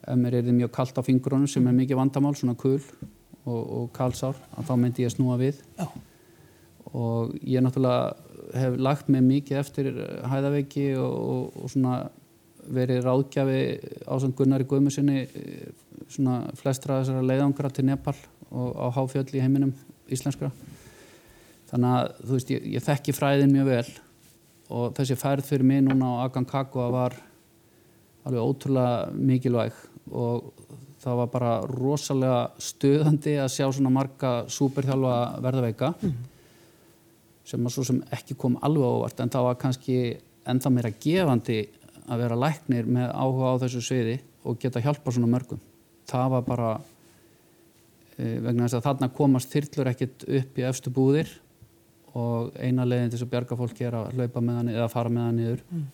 ef 0.00 0.20
mér 0.20 0.36
er 0.38 0.46
þið 0.46 0.58
mjög 0.60 0.72
kallt 0.76 1.00
á 1.00 1.02
fingrunum 1.06 1.50
sem 1.50 1.66
er 1.66 1.76
mikið 1.76 2.00
vandamál, 2.00 2.36
svona 2.38 2.56
kul 2.58 2.78
og, 2.78 3.60
og 3.60 3.90
kalsár, 3.96 4.38
að 4.56 4.70
þá 4.70 4.72
myndi 4.80 5.04
ég 5.04 5.12
snúa 5.14 5.36
við. 5.40 5.60
Já. 5.78 5.88
og 6.90 7.34
ég 7.46 7.62
náttúrulega 7.62 8.56
hef 8.60 8.78
lagt 8.82 9.10
mig 9.12 9.22
mikið 9.22 9.60
eftir 9.60 9.90
hæðaveiki 10.26 10.88
og, 10.98 11.12
og, 11.34 11.60
og 11.62 11.70
svona 11.70 12.00
verið 12.70 13.04
ráðgjafi 13.06 13.60
ásand 14.10 14.34
Gunnari 14.38 14.66
Guðmusinni 14.68 15.22
svona 16.10 16.42
flestra 16.58 17.00
þessara 17.00 17.22
leiðangra 17.24 17.70
til 17.74 17.86
Nepal 17.88 18.16
og 18.50 18.76
á 18.76 18.86
háfjöld 18.96 19.34
í 19.34 19.42
heiminum 19.42 19.74
íslenskra 20.10 20.50
þannig 21.70 21.90
að 21.96 22.12
þú 22.20 22.36
veist 22.36 22.52
ég, 22.54 22.64
ég 22.76 22.84
þekki 22.84 23.14
fræðin 23.14 23.54
mjög 23.54 23.70
vel 23.70 23.90
og 24.70 24.94
þessi 24.98 25.18
færð 25.18 25.46
fyrir 25.46 25.66
mig 25.66 25.82
núna 25.86 26.14
á 26.18 26.22
Akankagua 26.26 26.88
var 26.94 27.16
alveg 28.26 28.42
ótrúlega 28.42 29.10
mikilvæg 29.14 29.78
og 30.10 30.50
það 31.00 31.20
var 31.22 31.30
bara 31.32 31.52
rosalega 31.70 32.40
stöðandi 32.60 33.36
að 33.40 33.52
sjá 33.54 33.66
svona 33.72 33.92
marga 33.94 34.32
súperþjálfa 34.52 35.14
verðaveika 35.40 35.94
mm 35.94 36.08
-hmm. 36.08 36.24
sem 37.44 37.66
að 37.66 37.72
svo 37.72 37.84
sem 37.84 38.02
ekki 38.12 38.34
kom 38.34 38.58
alveg 38.62 38.84
ávart 38.84 39.20
en 39.20 39.30
það 39.30 39.44
var 39.44 39.54
kannski 39.54 40.16
enda 40.46 40.70
meira 40.70 40.90
gefandi 40.90 41.68
að 42.08 42.18
vera 42.18 42.36
læknir 42.36 42.86
með 42.86 43.10
áhuga 43.14 43.54
á 43.54 43.60
þessu 43.62 43.80
sviði 43.80 44.20
og 44.44 44.58
geta 44.58 44.80
hjálpa 44.80 45.12
svona 45.12 45.26
mörgum 45.26 45.60
það 46.06 46.30
var 46.30 46.42
bara 46.42 46.80
vegna 48.44 48.66
þess 48.66 48.78
að 48.78 48.86
þarna 48.88 49.10
komast 49.16 49.54
þyrlur 49.54 49.90
ekkit 49.92 50.26
upp 50.40 50.58
í 50.60 50.66
efstu 50.68 50.92
búðir 50.94 51.30
og 52.18 52.56
eina 52.58 52.86
leiðin 52.86 53.10
til 53.10 53.18
þess 53.18 53.26
að 53.28 53.32
bjarga 53.34 53.58
fólki 53.60 53.86
er 53.86 53.96
að 53.98 54.16
hlaupa 54.16 54.42
með 54.42 54.58
hann 54.60 54.72
eða 54.72 54.88
fara 54.92 55.12
með 55.12 55.26
hann 55.28 55.38
niður 55.38 55.62
mm. 55.68 55.84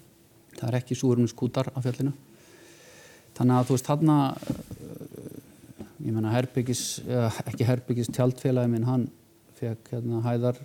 það 0.56 0.68
er 0.70 0.78
ekki 0.80 0.98
súrum 0.98 1.28
skútar 1.30 1.70
af 1.74 1.84
fjallinu 1.84 2.14
þannig 3.36 3.58
að 3.58 3.68
þú 3.68 3.76
veist 3.76 3.90
þarna 3.90 4.16
ég 6.06 6.14
menna 6.14 6.32
Herbyggis 6.32 6.86
ekki 7.44 7.68
Herbyggis 7.68 8.10
tjaldfélagi 8.14 8.72
minn 8.72 8.88
hann 8.88 9.06
fekk 9.56 9.92
hérna 9.94 10.22
hæðar 10.24 10.62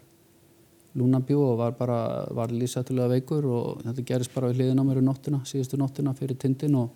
lúnabjú 1.00 1.40
og 1.46 1.60
var 1.60 1.76
bara 1.80 2.00
var 2.36 2.52
lísættulega 2.52 3.14
veikur 3.14 3.48
og 3.48 3.84
þetta 3.86 4.08
gerist 4.08 4.34
bara 4.36 4.52
við 4.52 4.60
hliðin 4.60 4.82
á 4.84 4.88
mér 4.88 5.00
í 5.00 5.06
nóttina, 5.06 5.40
síðustu 5.48 5.80
nóttina 5.80 6.14
fyrir 6.18 6.40
tindin 6.40 6.76
og 6.80 6.92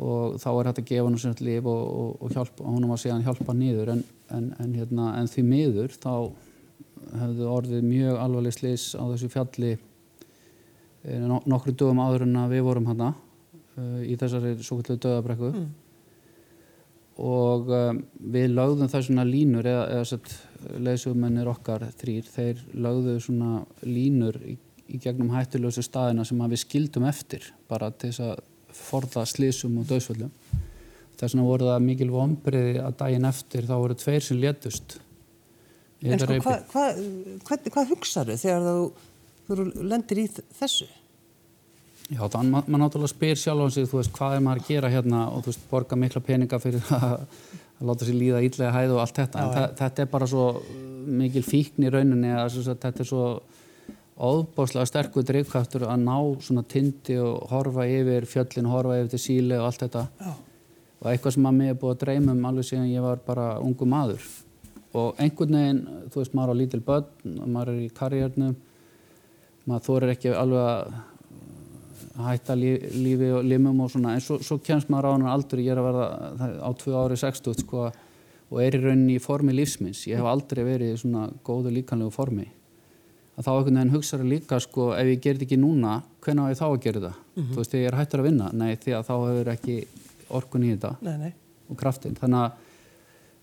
og 0.00 0.38
þá 0.40 0.48
er 0.50 0.68
hægt 0.70 0.80
að 0.80 0.88
gefa 0.88 1.06
hann 1.08 1.18
svona 1.20 1.44
líf 1.44 1.66
og, 1.68 1.80
og, 2.00 2.12
og 2.24 2.32
hjálpa, 2.32 2.64
hún 2.64 2.88
var 2.88 3.00
síðan 3.02 3.24
hjálpa 3.26 3.54
nýður 3.56 3.92
en, 3.94 4.02
en, 4.32 4.46
en, 4.62 4.72
hérna, 4.78 5.10
en 5.20 5.28
því 5.28 5.44
miður 5.44 5.96
þá 6.00 6.14
hefðu 7.20 7.48
orðið 7.50 7.84
mjög 7.84 8.20
alvarleg 8.22 8.56
slis 8.56 8.86
á 8.96 9.04
þessu 9.10 9.30
fjalli 9.32 9.74
eh, 9.74 11.26
nokkru 11.26 11.74
dögum 11.74 12.00
áður 12.00 12.24
en 12.28 12.40
að 12.40 12.56
við 12.56 12.64
vorum 12.68 12.88
hann 12.88 13.06
uh, 13.10 14.00
í 14.04 14.16
þessari 14.20 14.56
svo 14.60 14.78
kvöldu 14.78 14.96
döðabrekku 15.04 15.50
mm. 15.50 15.68
og 17.26 17.72
um, 17.76 18.02
við 18.32 18.54
lögðum 18.54 18.92
það 18.92 19.06
svona 19.10 19.28
línur 19.28 19.68
eða, 19.68 19.84
eða 19.98 20.80
leysumennir 20.80 21.50
okkar 21.50 21.90
þrýr, 22.00 22.28
þeir 22.28 22.64
lögðu 22.72 23.18
svona 23.24 23.64
línur 23.84 24.40
í, 24.44 24.56
í 24.88 25.00
gegnum 25.02 25.34
hættilösu 25.34 25.84
staðina 25.84 26.24
sem 26.28 26.40
við 26.40 26.64
skildum 26.64 27.08
eftir 27.10 27.52
bara 27.68 27.92
til 27.92 28.14
þess 28.14 28.30
að 28.30 28.46
forða 28.76 29.26
slísum 29.28 29.78
og 29.80 29.88
döðsvöldum 29.90 30.32
þess 31.20 31.34
vegna 31.34 31.46
voru 31.46 31.68
það 31.68 31.86
mikil 31.86 32.10
vonbriði 32.14 32.80
að 32.80 32.96
daginn 33.02 33.28
eftir 33.28 33.68
þá 33.68 33.74
voru 33.76 33.96
tveir 34.00 34.24
sem 34.24 34.40
létust. 34.40 34.96
En 36.00 36.22
sko 36.22 36.38
hvað 36.40 36.62
hva, 36.72 36.86
hva, 37.44 37.58
hva 37.74 37.84
hugsaðu 37.90 38.36
þegar 38.40 38.68
þú, 39.50 39.66
lendir 39.84 40.22
í 40.22 40.26
þessu? 40.32 40.88
Já, 42.10 42.24
þannig 42.24 42.56
að 42.58 42.70
maður 42.72 42.80
náttúrulega 42.82 43.12
spyr 43.12 43.38
sjálf 43.38 43.66
á 43.70 43.74
sig, 43.74 43.86
þú 43.86 44.00
veist, 44.00 44.12
hvað 44.16 44.36
er 44.36 44.40
maður 44.46 44.62
að 44.62 44.70
gera 44.72 44.90
hérna 44.90 45.20
og 45.30 45.44
þú 45.44 45.52
veist, 45.52 45.66
borga 45.70 45.98
mikla 46.00 46.22
peninga 46.26 46.58
fyrir 46.62 46.88
að, 46.96 47.12
að 47.78 47.90
láta 47.90 48.08
sér 48.08 48.18
líða 48.18 48.40
ídlega 48.46 48.72
hæð 48.74 48.94
og 48.96 49.02
allt 49.04 49.20
þetta, 49.20 49.44
já, 49.44 49.60
en 49.60 49.76
þetta 49.82 50.02
er 50.02 50.10
bara 50.16 50.30
svo 50.32 50.46
mikil 51.20 51.44
fíkn 51.46 51.86
í 51.86 51.92
rauninni 51.92 52.32
að 52.34 52.58
þetta 52.72 53.04
er 53.04 53.10
svo 53.12 53.26
óbáslega 54.20 54.84
sterkur 54.88 55.24
drivkraftur 55.24 55.86
að 55.88 56.02
ná 56.04 56.16
svona 56.44 56.64
tindi 56.68 57.16
og 57.22 57.48
horfa 57.50 57.86
yfir 57.88 58.26
fjöllin, 58.28 58.68
horfa 58.68 58.98
yfir 59.00 59.12
til 59.14 59.22
síli 59.22 59.56
og 59.56 59.70
allt 59.70 59.84
þetta. 59.86 60.06
Já. 60.20 60.32
og 61.00 61.06
eitthvað 61.08 61.32
sem 61.32 61.46
að 61.48 61.54
mig 61.56 61.70
er 61.72 61.76
búið 61.80 61.94
að 61.94 62.00
dreyma 62.02 62.32
um 62.36 62.48
alveg 62.50 62.66
síðan 62.68 62.90
ég 62.90 63.04
var 63.04 63.20
bara 63.24 63.46
ungu 63.64 63.86
maður. 63.88 64.26
Og 65.00 65.22
einhvern 65.22 65.56
veginn, 65.56 65.80
þú 66.12 66.20
veist, 66.20 66.34
maður 66.36 66.52
á 66.52 66.60
lítil 66.60 66.82
börn 66.84 67.38
maður 67.46 67.72
er 67.72 67.78
í 67.86 67.88
karriérnum 67.96 68.58
maður 69.64 69.86
þorir 69.86 70.12
ekki 70.12 70.34
alveg 70.34 70.66
að 70.66 72.26
hætta 72.26 72.56
lífi 72.58 73.32
og 73.32 73.48
limum 73.48 73.80
og 73.80 73.90
svona, 73.94 74.12
en 74.18 74.24
svo, 74.24 74.36
svo 74.44 74.58
kemst 74.60 74.90
maður 74.92 75.08
á 75.08 75.12
hann 75.14 75.28
aldrei, 75.30 75.64
ég 75.64 75.72
er 75.72 75.80
að 75.80 75.88
verða 75.88 76.52
á 76.60 76.70
tvö 76.76 76.96
ári 77.00 77.16
60 77.16 77.60
sko, 77.62 77.88
og 78.50 78.60
er 78.60 78.76
í 78.76 78.82
rauninni 78.82 79.16
í 79.16 79.22
formi 79.22 79.54
lífsminns, 79.56 80.04
ég 80.10 80.20
hef 80.20 80.28
aldrei 80.28 80.66
verið 80.66 80.96
í 80.96 81.00
svona 81.00 81.30
góðu 81.46 81.72
líkanlegu 81.78 82.12
formi 82.12 82.50
að 83.40 83.46
þá 83.46 83.50
einhvern 83.54 83.78
veginn 83.80 83.94
hugsaður 83.94 84.30
líka 84.34 84.58
sko 84.60 84.90
ef 84.94 85.08
ég 85.08 85.22
gerði 85.24 85.46
ekki 85.46 85.60
núna, 85.60 86.00
hvernig 86.20 86.44
á 86.44 86.50
ég 86.52 86.58
þá 86.60 86.66
að 86.68 86.80
gera 86.86 87.04
það 87.06 87.14
mm 87.14 87.42
-hmm. 87.42 87.52
þú 87.52 87.62
veist, 87.62 87.76
ég 87.78 87.86
er 87.88 87.96
hættur 87.96 88.20
að 88.20 88.28
vinna, 88.28 88.50
nei 88.52 88.76
því 88.76 88.96
að 88.98 89.06
þá 89.08 89.14
hefur 89.28 89.52
ekki 89.54 89.76
orkun 90.28 90.66
í 90.66 90.74
þetta 90.74 90.96
nei, 91.00 91.16
nei. 91.18 91.32
og 91.70 91.76
kraftin, 91.80 92.18
þannig 92.20 92.44
að 92.44 92.50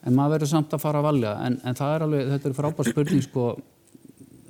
en 0.08 0.16
maður 0.16 0.38
verður 0.38 0.52
samt 0.54 0.74
að 0.74 0.84
fara 0.84 1.02
að 1.02 1.08
valja 1.10 1.34
en, 1.46 1.60
en 1.64 1.76
það 1.76 1.96
er 1.96 2.06
alveg, 2.06 2.30
þetta 2.32 2.50
er 2.50 2.58
frábær 2.62 2.90
spurning 2.92 3.24
sko 3.26 3.48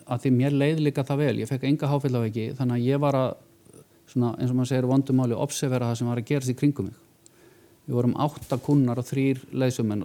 að 0.08 0.24
því 0.24 0.32
mér 0.36 0.56
leið 0.56 0.84
líka 0.86 1.06
það 1.08 1.22
vel. 1.24 1.36
Ég 1.42 1.50
fekk 1.50 1.66
enga 1.68 1.89
háfélagveiki 1.92 2.48
þannig 2.58 2.77
að 2.77 2.88
ég 2.88 3.01
var 3.04 3.18
að, 3.18 3.30
svona, 4.12 4.34
eins 4.38 4.54
og 4.54 4.60
maður 4.60 4.72
segir 4.72 4.89
vondumáli, 4.92 5.38
observera 5.38 5.89
það 5.92 6.00
sem 6.00 6.12
var 6.12 6.22
að 6.22 6.30
gerast 6.32 6.54
í 6.54 6.58
kringum 6.58 6.89
mig. 6.89 7.04
Við 7.88 7.98
vorum 7.98 8.16
átta 8.20 8.60
kunnar 8.63 9.00
og 9.00 9.08
þrýr 9.08 9.44
leysummenn 9.56 10.04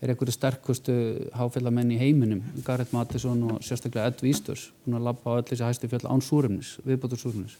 er 0.00 0.12
einhverju 0.12 0.34
sterkustu 0.34 0.94
háfélagmenn 1.36 1.92
í 1.94 1.98
heiminum? 2.00 2.44
Gareth 2.64 2.94
Mattisson 2.96 3.42
og 3.50 3.64
sérstaklega 3.64 4.08
Ed 4.10 4.22
Vísturs 4.24 4.70
hún 4.84 4.96
har 4.96 5.04
lappað 5.10 5.36
á 5.36 5.38
öll 5.40 5.48
þessi 5.50 5.66
hæstu 5.66 5.90
fjöld 5.92 6.08
án 6.08 6.24
súrumnis, 6.24 6.76
viðbátur 6.86 7.20
súrumnis 7.20 7.58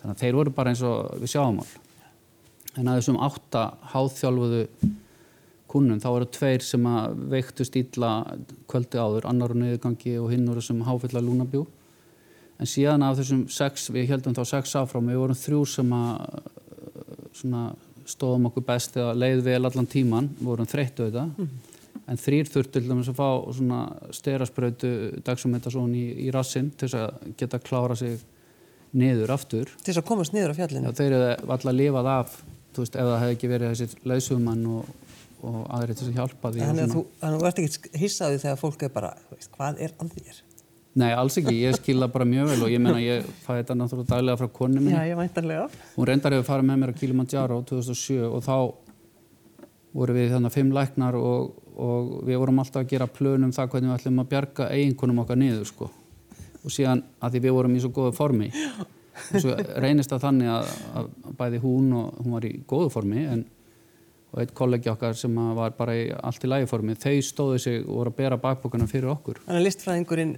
þannig 0.00 0.14
að 0.14 0.22
þeir 0.22 0.38
voru 0.38 0.54
bara 0.54 0.74
eins 0.74 0.84
og 0.86 1.14
við 1.22 1.34
sjáum 1.34 1.62
all 1.62 1.72
en 2.74 2.90
að 2.90 3.00
þessum 3.00 3.20
átta 3.22 3.64
háþjálfuðu 3.94 4.64
kunnum 5.74 6.02
þá 6.02 6.10
eru 6.12 6.28
tveir 6.30 6.62
sem 6.62 6.84
að 6.86 7.16
veiktu 7.32 7.66
stíla 7.66 8.10
kvöldi 8.70 9.00
áður, 9.00 9.26
annar 9.30 9.54
og 9.54 9.58
neyðgangi 9.58 10.18
og 10.22 10.30
hinn 10.30 10.46
voru 10.46 10.62
sem 10.62 10.82
háfilla 10.86 11.22
lúnabjú 11.22 11.64
en 12.62 12.70
síðan 12.70 13.02
af 13.02 13.18
þessum 13.18 13.46
sex, 13.50 13.88
við 13.90 14.12
heldum 14.12 14.36
þá 14.36 14.44
sex 14.46 14.76
áfram, 14.78 15.08
við 15.10 15.20
vorum 15.22 15.38
þrjú 15.38 15.62
sem 15.66 15.94
að 15.96 16.44
svona, 17.34 17.64
stóðum 18.10 18.50
okkur 18.50 18.66
best 18.66 18.98
eða 18.98 19.14
leið 19.16 19.44
vel 19.46 19.62
allan 19.62 19.88
tíman, 19.90 20.30
vorum 20.40 20.68
þreyttu 20.68 21.06
auðvitað 21.06 21.32
mm. 21.32 21.50
en 22.12 22.20
þrýr 22.20 22.50
þurftu 22.52 22.78
til 22.78 22.88
dæmis 22.88 23.10
að 23.12 23.20
fá 23.20 23.28
svona 23.56 23.80
styraspröytu 24.18 24.94
dagsummetasón 25.26 25.94
í, 25.98 26.06
í 26.26 26.30
rassin 26.34 26.72
til 26.74 26.88
þess 26.88 27.00
að 27.00 27.36
geta 27.40 27.62
klára 27.64 27.98
sig 27.98 28.18
niður 28.94 29.34
aftur. 29.34 29.70
Til 29.80 29.90
þess 29.90 30.02
að 30.02 30.10
komast 30.10 30.34
niður 30.34 30.54
á 30.54 30.58
fjallinu? 30.60 30.90
Já, 30.90 30.98
þeir 31.00 31.16
eru 31.18 31.54
alltaf 31.56 31.74
lifað 31.74 32.10
af 32.14 32.36
þú 32.74 32.84
veist, 32.84 32.96
ef 32.98 33.08
það 33.08 33.20
hefði 33.22 33.36
ekki 33.36 33.50
verið 33.50 33.72
þessi 33.74 34.08
lausumann 34.10 34.64
og, 34.70 34.88
og 35.44 35.60
aðrið 35.76 36.00
til 36.00 36.08
að 36.08 36.18
hjálpa 36.18 36.50
því 36.50 36.64
Þannig 36.64 36.86
að 36.86 36.94
þú, 36.94 37.04
þú 37.20 37.48
ert 37.50 37.62
ekki 37.62 38.02
hissaði 38.02 38.40
þegar 38.42 38.60
fólk 38.60 38.84
er 38.86 38.92
bara, 38.94 39.12
veist, 39.30 39.50
hvað 39.54 39.82
er 39.86 39.94
að 40.02 40.14
þér? 40.18 40.40
Nei, 40.94 41.10
alls 41.10 41.34
ekki, 41.40 41.56
ég 41.58 41.74
skilða 41.74 42.06
bara 42.12 42.26
mjög 42.28 42.52
vel 42.52 42.60
og 42.62 42.70
ég 42.70 42.82
menna, 42.82 43.00
ég 43.02 43.26
fæði 43.42 43.64
þetta 43.64 43.76
náttúrulega 43.80 44.10
daglega 44.12 44.38
frá 44.38 44.50
konu 44.60 44.78
minni. 44.78 44.94
Já, 44.94 45.08
ég 45.10 45.18
væntanlega. 45.18 45.64
Hún 45.96 46.06
reyndar 46.06 46.36
hefur 46.36 46.46
farið 46.46 46.68
með 46.68 46.80
mér 46.82 46.92
á 46.94 46.98
Kilimanjaro 47.00 47.56
2007 47.66 48.20
og 48.28 48.44
þá 48.46 48.56
voru 49.94 50.14
við 50.14 50.34
þannig 50.36 50.54
fimm 50.54 50.70
læknar 50.74 51.18
og, 51.18 51.50
og 51.74 52.14
við 52.28 52.38
vorum 52.42 52.62
alltaf 52.62 52.84
að 52.84 52.92
gera 52.94 53.10
plönum 53.10 53.54
það 53.54 53.72
hvernig 53.72 53.90
við 53.90 53.96
ætlum 53.98 54.22
að 54.22 54.30
bjarga 54.34 54.70
eiginkonum 54.70 55.22
okkar 55.24 55.40
niður 55.42 55.66
sko. 55.70 55.90
Og 56.62 56.74
síðan 56.74 57.02
að 57.18 57.34
því 57.34 57.44
við 57.48 57.56
vorum 57.58 57.74
í 57.74 57.82
svo 57.82 57.90
góðu 57.94 58.14
formi 58.14 58.50
og 58.54 59.34
svo 59.42 59.58
reynist 59.82 60.14
það 60.14 60.24
þannig 60.28 60.52
að, 60.54 60.70
að 60.98 61.10
bæði 61.38 61.60
hún 61.62 61.90
og 61.98 62.22
hún 62.22 62.38
var 62.38 62.46
í 62.48 62.54
góðu 62.70 62.94
formi 62.94 63.26
en 63.30 63.44
og 64.34 64.40
eitt 64.42 64.54
kollegi 64.56 64.90
okkar 64.90 65.14
sem 65.14 65.34
var 65.54 65.74
bara 65.78 65.94
í 65.94 66.06
allt 66.10 66.42
í 66.42 66.48
lægiformi, 66.50 66.96
þau 66.98 67.14
stóðu 67.22 67.58
sig 67.62 67.76
og 67.84 68.00
voru 68.00 68.10
að 68.10 68.16
bera 68.18 68.38
bakbókunum 68.42 68.90
fyrir 68.90 69.12
okkur. 69.12 69.38
Þannig 69.44 69.60
að 69.60 69.66
listfræðingurinn 69.68 70.32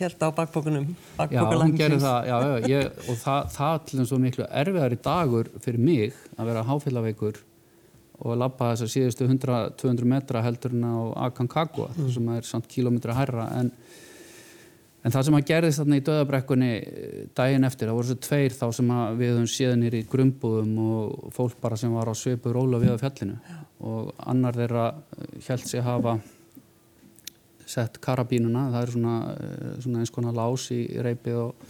held 0.00 0.20
á 0.20 0.28
bakbókunum, 0.36 0.90
bakbókulandsins. 1.16 1.32
Já, 1.32 1.62
hún 1.62 1.78
gerði 1.80 2.00
það, 2.02 2.28
já, 2.28 2.36
já, 2.44 2.68
ég, 2.74 3.00
og 3.08 3.18
það, 3.22 3.48
það 3.56 3.78
til 3.88 4.00
þess 4.02 4.12
að 4.12 4.22
miklu 4.26 4.50
erfiðar 4.60 4.96
í 4.96 5.00
dagur 5.08 5.50
fyrir 5.64 5.86
mig 5.88 6.20
að 6.36 6.52
vera 6.52 6.66
háfélagveikur 6.68 7.40
og 8.22 8.38
lappa 8.38 8.70
þess 8.74 8.84
að 8.86 8.92
síðustu 8.98 9.30
100-200 9.30 10.12
metra 10.12 10.44
heldur 10.44 10.76
en 10.76 10.84
á 10.84 10.96
Aconcagua, 11.30 11.88
mm. 11.96 12.12
sem 12.12 12.32
er 12.36 12.46
samt 12.46 12.68
kílometra 12.70 13.16
hærra 13.16 13.48
en 13.58 13.72
En 15.02 15.10
það 15.10 15.24
sem 15.26 15.36
að 15.36 15.46
gerðist 15.48 15.80
þarna 15.80 15.98
í 15.98 16.02
döðabrekkunni 16.06 16.70
eh, 16.78 17.14
daginn 17.34 17.66
eftir, 17.66 17.90
það 17.90 17.96
voru 17.98 18.08
svo 18.12 18.18
tveir 18.22 18.54
þá 18.54 18.66
sem 18.76 18.92
við 19.18 19.32
höfum 19.32 19.48
séð 19.50 19.72
nýri 19.80 20.02
í 20.04 20.06
grumbúðum 20.12 20.76
og 20.84 21.32
fólk 21.34 21.56
bara 21.62 21.78
sem 21.80 21.94
var 21.94 22.10
á 22.10 22.14
sveipu 22.14 22.52
róla 22.54 22.78
við 22.78 22.94
á 22.94 23.02
fjallinu. 23.02 23.56
Og 23.82 24.12
annar 24.30 24.54
þeirra 24.60 24.84
held 25.48 25.58
eh, 25.58 25.66
sig 25.66 25.82
hafa 25.82 26.20
sett 27.72 27.98
karabínuna, 28.04 28.68
það 28.70 28.84
er 28.84 28.92
svona, 28.94 29.16
eh, 29.32 29.72
svona 29.82 30.04
eins 30.04 30.14
konar 30.14 30.36
lás 30.38 30.68
í 30.70 30.84
reipið 31.02 31.40
og, 31.48 31.66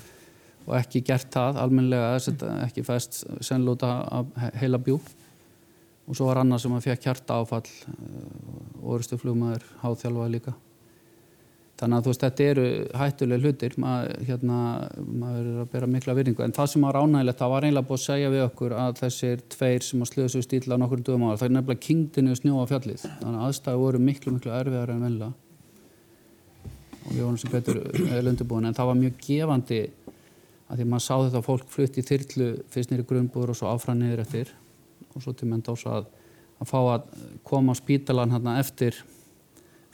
og 0.67 0.77
ekki 0.77 1.03
gert 1.09 1.33
það 1.33 1.63
almenlega, 1.63 2.19
ekki 2.67 2.85
fest 2.85 3.23
senlúta 3.41 3.95
heila 4.61 4.81
bjú 4.83 4.99
og 6.03 6.19
svo 6.19 6.27
var 6.29 6.43
annar 6.43 6.61
sem 6.61 6.75
að 6.75 6.85
fekk 6.89 7.07
hjarta 7.07 7.39
áfall 7.41 7.65
og 8.83 8.93
orustu 8.97 9.19
flugmaður 9.21 9.65
háþjálfaði 9.85 10.35
líka 10.35 10.55
þannig 11.81 11.99
að 11.99 12.05
þú 12.05 12.13
veist 12.13 12.25
þetta 12.25 12.49
eru 12.49 12.65
hættuleg 13.01 13.45
hlutir. 13.47 13.77
Maður, 13.83 14.19
hérna, 14.29 14.59
maður 15.03 15.47
er 15.53 15.61
að 15.63 15.71
bera 15.73 15.89
mikla 15.91 16.17
virðingu. 16.19 16.45
En 16.45 16.57
það 16.57 16.73
sem 16.73 16.87
var 16.87 16.99
ánægilegt 17.01 17.41
það 17.43 17.55
var 17.55 17.67
eiginlega 17.67 17.89
búið 17.89 17.99
að 18.01 18.05
segja 18.07 18.33
við 18.33 18.45
okkur 18.47 18.75
að 18.79 18.99
þessir 19.01 19.47
tveir 19.57 19.87
sem 19.87 20.05
að 20.05 20.13
slöðu 20.13 20.35
svo 20.35 20.45
stíla 20.47 20.79
nokkur 20.79 21.03
dögum 21.03 21.25
ára 21.29 21.41
það 21.41 21.49
er 21.49 21.57
nefnilega 21.57 21.87
kingdinu 21.89 22.37
snjó 22.39 22.61
á 22.63 22.71
fjallið. 22.71 23.07
Þannig 23.23 23.41
að 23.41 23.49
aðstæðu 23.49 23.83
voru 23.83 24.03
miklu 24.03 24.37
miklu 24.37 24.55
erfiðar 24.59 24.95
en 24.95 25.09
velja 25.09 25.33
og 27.03 27.11
við 27.11 27.25
vorum 27.25 27.39
sem 27.41 27.51
betur 27.51 27.81
öllundubúin 28.19 28.69
en 28.69 28.77
það 28.77 28.89
var 28.91 28.99
mjög 28.99 29.15
gefandi 29.27 29.81
að 30.73 30.81
því 30.81 30.89
maður 30.89 31.05
sá 31.05 31.15
þetta 31.17 31.43
fólk 31.45 31.71
flutt 31.73 31.99
í 31.99 32.05
þyrlu 32.07 32.49
fyrst 32.73 32.93
nýri 32.93 33.07
grunnbúður 33.09 33.53
og 33.53 33.59
svo 33.59 33.73
áfram 33.73 33.99
niður 34.01 34.23
eftir. 34.25 34.53
Og 35.13 35.25
svo 35.25 35.35
til 35.37 35.49
menn 35.51 35.65
dós 35.65 35.83
að, 35.91 36.07
að 36.63 36.71
fá 36.71 36.79
að 36.81 37.11
koma 37.45 37.75
á 37.77 37.81
spítalan 37.81 38.33
hérna 38.33 38.57
eftir 38.63 39.03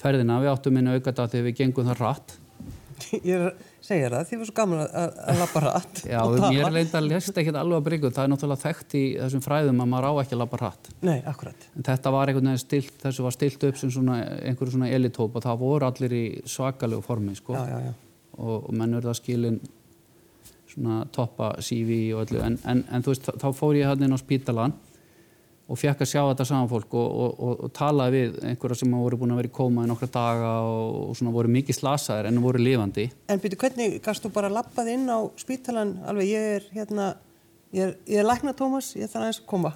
ferðina. 0.02 0.42
Við 0.42 0.52
áttum 0.52 0.78
minna 0.78 0.98
aukata 0.98 1.28
þegar 1.30 1.48
við 1.48 1.58
gengum 1.62 1.88
það 1.90 2.04
rætt 2.04 2.38
Ég 3.22 3.42
að 3.48 3.60
segja 3.84 4.08
það, 4.10 4.22
því 4.26 4.32
það 4.34 4.40
var 4.40 4.48
svo 4.48 4.54
gaman 4.56 4.80
að, 4.82 5.18
að 5.22 5.40
lappa 5.42 5.62
rætt 5.62 6.00
Já, 6.12 6.18
mér 6.42 6.72
leita 6.74 6.98
að 6.98 7.08
lesta 7.12 7.42
ekki 7.42 7.54
alveg 7.54 7.78
að 7.78 7.86
bryggja 7.86 8.10
það 8.16 8.24
er 8.24 8.32
náttúrulega 8.32 8.64
þekkt 8.64 8.96
í 8.98 9.02
þessum 9.20 9.44
fræðum 9.44 9.82
að 9.84 9.90
maður 9.92 10.08
á 10.08 10.12
ekki 10.22 10.36
að 10.36 10.42
lappa 10.42 10.60
rætt 10.62 10.90
Nei, 11.06 11.16
akkurat. 11.30 11.68
En 11.78 11.86
þetta 11.88 12.12
var 12.14 12.32
einhvern 12.32 12.50
veginn 12.50 12.62
stilt, 12.64 12.98
þessu 13.04 13.26
var 13.26 13.36
stilt 13.36 13.66
upp 13.68 13.80
sem 13.80 13.92
svona 13.94 14.18
einhverju 14.42 14.74
svona 14.74 14.90
elitóp 14.98 15.38
og 15.38 15.46
það 15.46 15.62
voru 15.62 15.88
allir 15.88 16.16
í 16.18 16.24
svakalegu 16.48 17.04
formi 17.06 17.36
sko. 17.38 17.54
já, 17.54 17.64
já, 17.70 17.78
já. 17.88 17.94
Og, 18.38 18.56
og 18.58 18.74
menn 18.78 18.98
verða 18.98 19.14
skilin 19.18 19.60
svona 20.68 21.00
toppa 21.14 21.54
CV 21.64 22.02
og 22.14 22.26
öllu. 22.26 22.42
En, 22.44 22.58
en, 22.70 22.84
en 22.92 23.04
þú 23.04 23.14
veist, 23.14 23.30
þá 23.40 23.48
fór 23.56 23.78
ég 23.78 23.88
hann 23.88 24.04
inn 24.04 24.14
á 24.14 24.18
spítalan 24.20 24.76
og 25.68 25.76
fekk 25.76 26.02
að 26.04 26.08
sjá 26.08 26.20
þetta 26.22 26.46
saman 26.48 26.70
fólk 26.70 26.94
og, 26.96 27.08
og, 27.08 27.32
og, 27.44 27.62
og 27.66 27.72
talaði 27.76 28.22
við 28.22 28.36
einhverja 28.50 28.80
sem 28.80 28.92
voru 28.96 29.18
búin 29.20 29.34
að 29.34 29.42
vera 29.42 29.50
í 29.50 29.54
kóma 29.58 29.84
í 29.84 29.90
nokkra 29.90 30.08
daga 30.14 30.52
og 30.64 31.16
svona 31.18 31.34
voru 31.34 31.52
mikið 31.52 31.76
slasaðir 31.76 32.30
en 32.30 32.40
voru 32.40 32.62
lifandi. 32.62 33.04
En 33.28 33.42
byrju, 33.42 33.60
hvernig 33.60 33.98
gafst 34.04 34.24
þú 34.24 34.32
bara 34.38 34.52
lappað 34.52 34.92
inn 34.94 35.04
á 35.12 35.18
spítalan 35.40 35.98
alveg, 36.08 36.30
ég 36.32 36.54
er 36.56 36.68
hérna 36.72 37.10
ég 37.76 37.84
er, 37.84 37.94
ég 38.08 38.22
er 38.22 38.24
lækna 38.24 38.54
Tómas, 38.56 38.94
ég 38.96 39.10
þarf 39.12 39.26
aðeins 39.26 39.40
að 39.42 39.48
koma 39.50 39.72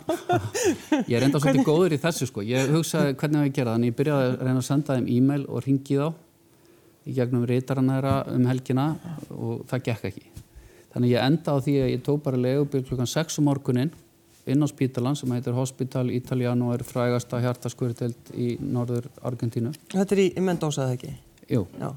Ég 1.11 1.17
er 1.19 1.27
enda 1.27 1.41
svolítið 1.43 1.67
góður 1.67 1.97
í 1.97 2.01
þessu 2.01 2.29
sko, 2.31 2.45
ég 2.47 2.73
hugsaði 2.73 3.17
hvernig 3.21 3.49
við 3.49 3.57
gera 3.59 3.75
þannig 3.77 3.93
ég 3.93 3.99
byrjaði 3.99 4.29
að 4.31 4.37
reyna 4.47 4.63
að 4.63 4.69
senda 4.69 4.97
þeim 4.97 5.11
e-mail 5.13 5.43
og 5.45 5.67
ringi 5.67 5.99
þá 6.01 6.07
í 7.03 7.17
gegnum 7.19 7.45
reytaran 7.51 7.91
þeirra 7.93 8.15
um 8.33 8.47
helgina 8.49 8.87
og 9.35 9.67
það 9.69 9.85
gekk 9.91 10.09
ekki. 10.09 10.25
Þannig 10.95 11.13
ég 11.13 11.27
enda 11.27 11.53
á 11.53 11.57
því 11.65 11.77
að 11.83 11.93
ég 11.93 12.03
tók 12.07 12.25
bara 12.25 12.41
legubíl 12.41 12.85
klukkan 12.87 13.11
6 13.11 13.41
um 13.43 13.49
morgunin 13.51 13.93
inn 14.51 14.65
á 14.65 14.67
spítalan 14.67 15.17
sem 15.19 15.31
heitir 15.35 15.55
Hospital 15.55 16.11
Italiano 16.11 16.71
og 16.71 16.81
er 16.81 16.87
frægasta 16.87 17.39
hjartaskurðdelt 17.43 18.33
í 18.35 18.57
norður 18.59 19.07
Argentínu. 19.23 19.71
Þetta 19.93 20.17
er 20.17 20.23
í, 20.25 20.27
Mendoza, 20.43 20.89
eða 20.89 20.97
ekki? 20.97 21.13
Jú, 21.53 21.67
Já. 21.79 21.93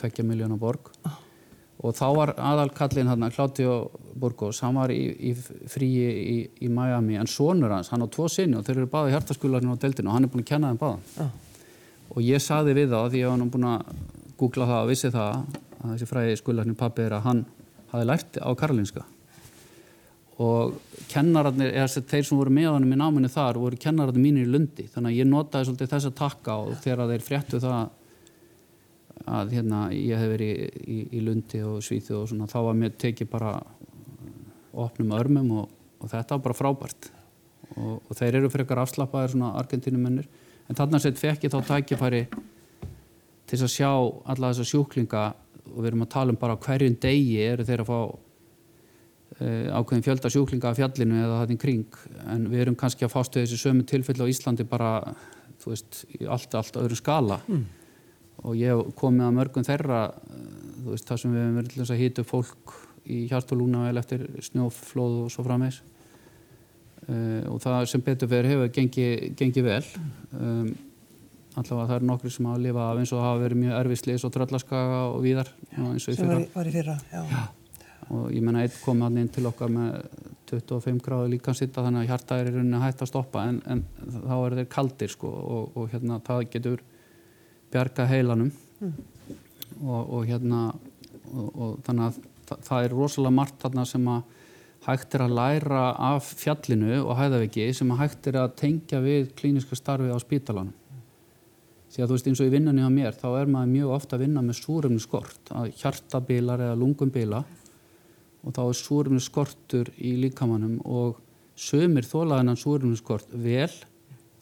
tvekja 0.00 0.24
miljónu 0.24 0.58
borg. 0.60 0.90
Og 1.84 1.92
þá 1.92 2.06
var 2.16 2.32
aðalkallin 2.40 3.10
hann, 3.10 3.26
Claudio 3.34 3.90
Burgos, 4.16 4.62
hann 4.64 4.78
var 4.78 4.92
í, 4.94 5.02
í 5.12 5.34
fríi 5.68 6.06
í, 6.08 6.36
í 6.64 6.70
Miami, 6.72 7.18
en 7.20 7.28
sonur 7.28 7.74
hans, 7.74 7.90
hann 7.92 8.06
á 8.06 8.08
tvo 8.08 8.30
sinni 8.32 8.56
og 8.56 8.64
þeir 8.64 8.80
eru 8.80 8.88
báði 8.92 9.12
hjartaskurðlarinn 9.12 9.74
á 9.74 9.82
deltinu 9.82 10.08
og 10.08 10.16
hann 10.16 10.24
er 10.24 10.32
búin 10.32 10.44
að 10.46 10.52
kenna 10.54 10.70
þeim 10.72 10.80
báðan. 10.80 11.04
Já. 11.18 11.26
Og 12.14 12.22
ég 12.24 12.40
saði 12.40 12.76
við 12.78 12.94
þá, 12.94 13.00
því 13.10 13.20
ég 13.20 13.28
var 13.28 13.42
nú 13.42 13.50
búin 13.52 13.68
að 13.68 13.84
googla 14.40 14.70
það 14.70 14.80
og 14.86 14.92
vissi 14.94 15.12
það, 15.12 15.58
að 15.82 15.90
þessi 15.90 16.08
fræði 16.08 16.38
skurðlarinn 16.40 16.78
pappi 16.80 17.04
er 17.04 17.18
að 17.18 17.26
hann 17.28 17.44
hafi 17.92 18.08
lært 18.08 18.40
á 18.40 18.48
Karolinska 18.56 19.04
og 20.42 20.78
kennararnir, 21.10 21.70
eða 21.76 22.02
þeir 22.02 22.24
sem 22.26 22.38
voru 22.38 22.50
með 22.54 22.72
honum 22.72 22.94
í 22.94 22.98
náminu 22.98 23.30
þar 23.30 23.60
voru 23.62 23.78
kennararnir 23.78 24.24
mínir 24.24 24.48
í 24.48 24.50
lundi. 24.50 24.86
Þannig 24.90 25.12
að 25.12 25.20
ég 25.20 25.28
notaði 25.30 25.68
svolítið 25.68 25.92
þess 25.92 26.08
að 26.08 26.16
takka 26.18 26.56
og 26.64 26.72
þegar 26.82 27.12
þeir 27.12 27.26
fréttu 27.28 27.60
það 27.62 27.84
að 29.30 29.52
hérna 29.54 29.82
ég 29.94 30.18
hef 30.18 30.32
verið 30.34 30.50
í, 30.50 30.70
í, 30.84 30.96
í 31.14 31.20
lundi 31.24 31.60
og 31.64 31.78
svíþu 31.86 32.16
og 32.18 32.26
svona 32.32 32.48
þá 32.50 32.58
var 32.66 32.80
mér 32.80 32.96
tekið 32.98 33.30
bara 33.30 33.52
opnum 34.74 35.14
örmum 35.14 35.52
og, 35.60 35.70
og 36.02 36.10
þetta 36.10 36.34
var 36.34 36.44
bara 36.48 36.58
frábært. 36.58 37.10
Og, 37.74 38.02
og 38.02 38.18
þeir 38.18 38.40
eru 38.40 38.50
fyrir 38.50 38.66
eitthvað 38.66 38.82
afslappaðir 38.88 39.36
svona 39.36 39.54
argentínumennir. 39.62 40.26
En 40.68 40.78
þarna 40.78 41.00
sett 41.02 41.20
fekk 41.20 41.46
ég 41.46 41.54
þá 41.54 41.70
tækifæri 41.70 42.26
til 43.46 43.60
að 43.60 43.70
sjá 43.70 43.90
alla 43.92 44.50
þessa 44.50 44.66
sjúklinga 44.66 45.24
og 45.70 45.80
við 45.80 45.90
erum 45.92 46.04
að 46.04 46.14
tala 46.14 46.34
um 46.34 46.40
bara 46.40 46.58
hverjum 46.60 46.96
degi 47.00 47.40
eru 47.44 47.66
þeir 47.66 47.84
að 47.84 47.90
fá 47.90 47.98
ákveðin 49.40 50.04
fjölda 50.06 50.30
sjúklinga 50.30 50.70
af 50.70 50.78
fjallinu 50.78 51.16
eða 51.18 51.40
það 51.40 51.54
í 51.54 51.56
kring 51.58 51.96
en 52.30 52.44
við 52.52 52.60
erum 52.64 52.76
kannski 52.78 53.06
að 53.06 53.14
fástu 53.16 53.40
þessi 53.42 53.58
sömu 53.58 53.86
tilfelli 53.88 54.22
á 54.22 54.30
Íslandi 54.30 54.66
bara 54.68 54.92
þú 55.62 55.72
veist, 55.72 56.04
í 56.14 56.28
allt, 56.30 56.54
allt 56.58 56.78
öðru 56.78 56.98
skala 56.98 57.40
mm. 57.48 57.64
og 58.44 58.58
ég 58.58 58.70
hef 58.70 58.94
komið 59.00 59.26
að 59.26 59.36
mörgum 59.38 59.66
þeirra 59.66 60.02
uh, 60.12 60.44
þú 60.82 60.92
veist, 60.92 61.08
það 61.08 61.22
sem 61.22 61.34
við 61.34 61.42
hefum 61.42 61.58
verið 61.60 61.94
að 61.96 62.02
hýta 62.02 62.26
fólk 62.28 62.76
í 63.04 63.24
hjart 63.30 63.52
og 63.52 63.60
lúna 63.60 63.88
vel 63.88 64.00
eftir 64.00 64.24
snjóflóð 64.48 65.18
og 65.24 65.34
svo 65.34 65.44
framvegs 65.46 65.82
uh, 67.08 67.42
og 67.50 67.60
það 67.64 67.88
sem 67.90 68.04
betur 68.04 68.32
verið 68.32 68.54
hefur 68.54 68.74
gengið 68.78 69.26
gengi 69.40 69.66
vel 69.66 69.82
um, 70.38 70.70
allavega 71.54 71.90
það 71.90 71.98
eru 71.98 72.08
nokkri 72.12 72.32
sem 72.34 72.48
hafa 72.50 72.62
lifað 72.62 72.86
af 72.86 73.02
eins 73.02 73.12
og 73.14 73.26
hafa 73.26 73.42
verið 73.44 73.62
mjög 73.64 73.76
erfislis 73.82 74.24
og 74.26 74.32
tröllaskaga 74.34 75.04
og 75.10 75.20
víðar 75.26 75.52
eins 75.74 76.08
og 76.08 76.14
í 76.14 76.18
fyrra 76.18 76.32
var 76.38 76.46
í, 76.46 76.48
var 76.54 76.70
í 76.70 76.78
fyrra, 76.78 76.96
já. 77.12 77.22
Já. 77.34 77.44
Og 78.12 78.32
ég 78.34 78.44
menna 78.44 78.64
einn 78.64 78.80
kom 78.84 79.02
hann 79.04 79.18
inn 79.20 79.30
til 79.32 79.46
okkar 79.48 79.72
með 79.72 80.02
25 80.50 81.00
gráðu 81.04 81.30
líkansitta 81.32 81.84
þannig 81.84 82.04
að 82.04 82.10
hjarta 82.12 82.38
er 82.40 82.50
rauninni 82.52 82.82
hægt 82.82 83.02
að 83.02 83.10
stoppa 83.10 83.46
en, 83.48 83.62
en 83.70 83.82
þá 84.12 84.34
er 84.36 84.56
þeir 84.60 84.68
kaldir 84.74 85.12
sko 85.14 85.30
og, 85.30 85.78
og 85.78 85.88
hérna 85.94 86.20
það 86.24 86.44
getur 86.52 86.84
bjarga 87.72 88.06
heilanum. 88.10 88.52
Og, 89.82 90.00
og 90.02 90.28
hérna 90.28 90.68
og, 91.32 91.48
og 91.48 91.70
þannig 91.86 92.06
að 92.10 92.18
það, 92.46 92.64
það 92.68 92.84
er 92.84 92.94
rosalega 92.94 93.38
margt 93.40 93.60
þarna 93.64 93.86
sem 93.88 94.08
að 94.12 94.22
hægt 94.84 95.16
er 95.16 95.24
að 95.24 95.36
læra 95.38 95.82
af 96.12 96.30
fjallinu 96.36 97.00
og 97.00 97.16
hæðaviki 97.18 97.70
sem 97.74 97.92
að 97.94 98.02
hægt 98.02 98.28
er 98.28 98.40
að 98.42 98.56
tengja 98.60 99.00
við 99.00 99.30
klíniska 99.38 99.78
starfi 99.78 100.12
á 100.12 100.18
spítalanum. 100.20 100.74
Því 101.94 102.02
að 102.02 102.08
þú 102.10 102.16
veist 102.16 102.28
eins 102.28 102.40
og 102.42 102.48
í 102.48 102.52
vinnunni 102.52 102.84
á 102.84 102.90
mér 102.92 103.16
þá 103.16 103.28
er 103.38 103.50
maður 103.50 103.70
mjög 103.70 103.92
ofta 103.96 104.16
að 104.16 104.24
vinna 104.26 104.42
með 104.44 104.58
súrumni 104.60 105.02
skort 105.02 105.52
að 105.54 105.70
hjartabilar 105.78 106.64
eða 106.66 106.78
lungumbila 106.80 107.44
og 108.44 108.54
þá 108.54 108.62
er 108.64 108.78
súrumni 108.78 109.24
skortur 109.24 109.90
í 109.96 110.14
líkamannum 110.20 110.80
og 110.84 111.20
sömur 111.56 112.06
þólaðinan 112.06 112.60
súrumni 112.60 112.98
skort 112.98 113.30
vel 113.30 113.70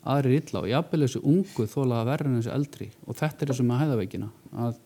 aðrir 0.03 0.41
illa 0.41 0.63
og 0.63 0.71
jafnvel 0.71 1.05
þessu 1.05 1.23
ungu 1.31 1.67
þólaða 1.71 2.09
verður 2.09 2.31
en 2.31 2.41
þessu 2.41 2.55
eldri. 2.57 2.89
Og 3.07 3.19
þetta 3.19 3.45
er 3.45 3.53
þessu 3.53 3.67
með 3.69 3.85
hæðaveikina 3.85 4.31
að 4.65 4.81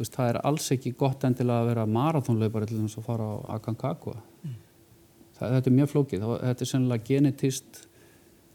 veist 0.00 0.16
það 0.16 0.32
er 0.32 0.40
alls 0.48 0.66
ekki 0.74 0.94
gott 0.98 1.24
endilega 1.28 1.62
að 1.62 1.70
vera 1.70 1.86
marathónlaupari 1.98 2.68
til 2.68 2.80
þess 2.80 2.98
að 2.98 3.06
fara 3.06 3.28
á 3.28 3.34
Aconcagua. 3.56 4.18
Mm. 4.42 4.58
þetta 5.38 5.70
er 5.70 5.76
mjög 5.76 5.92
flókið, 5.92 6.26
þetta 6.42 6.64
er 6.64 6.70
sennilega 6.70 7.06
genetist 7.06 7.84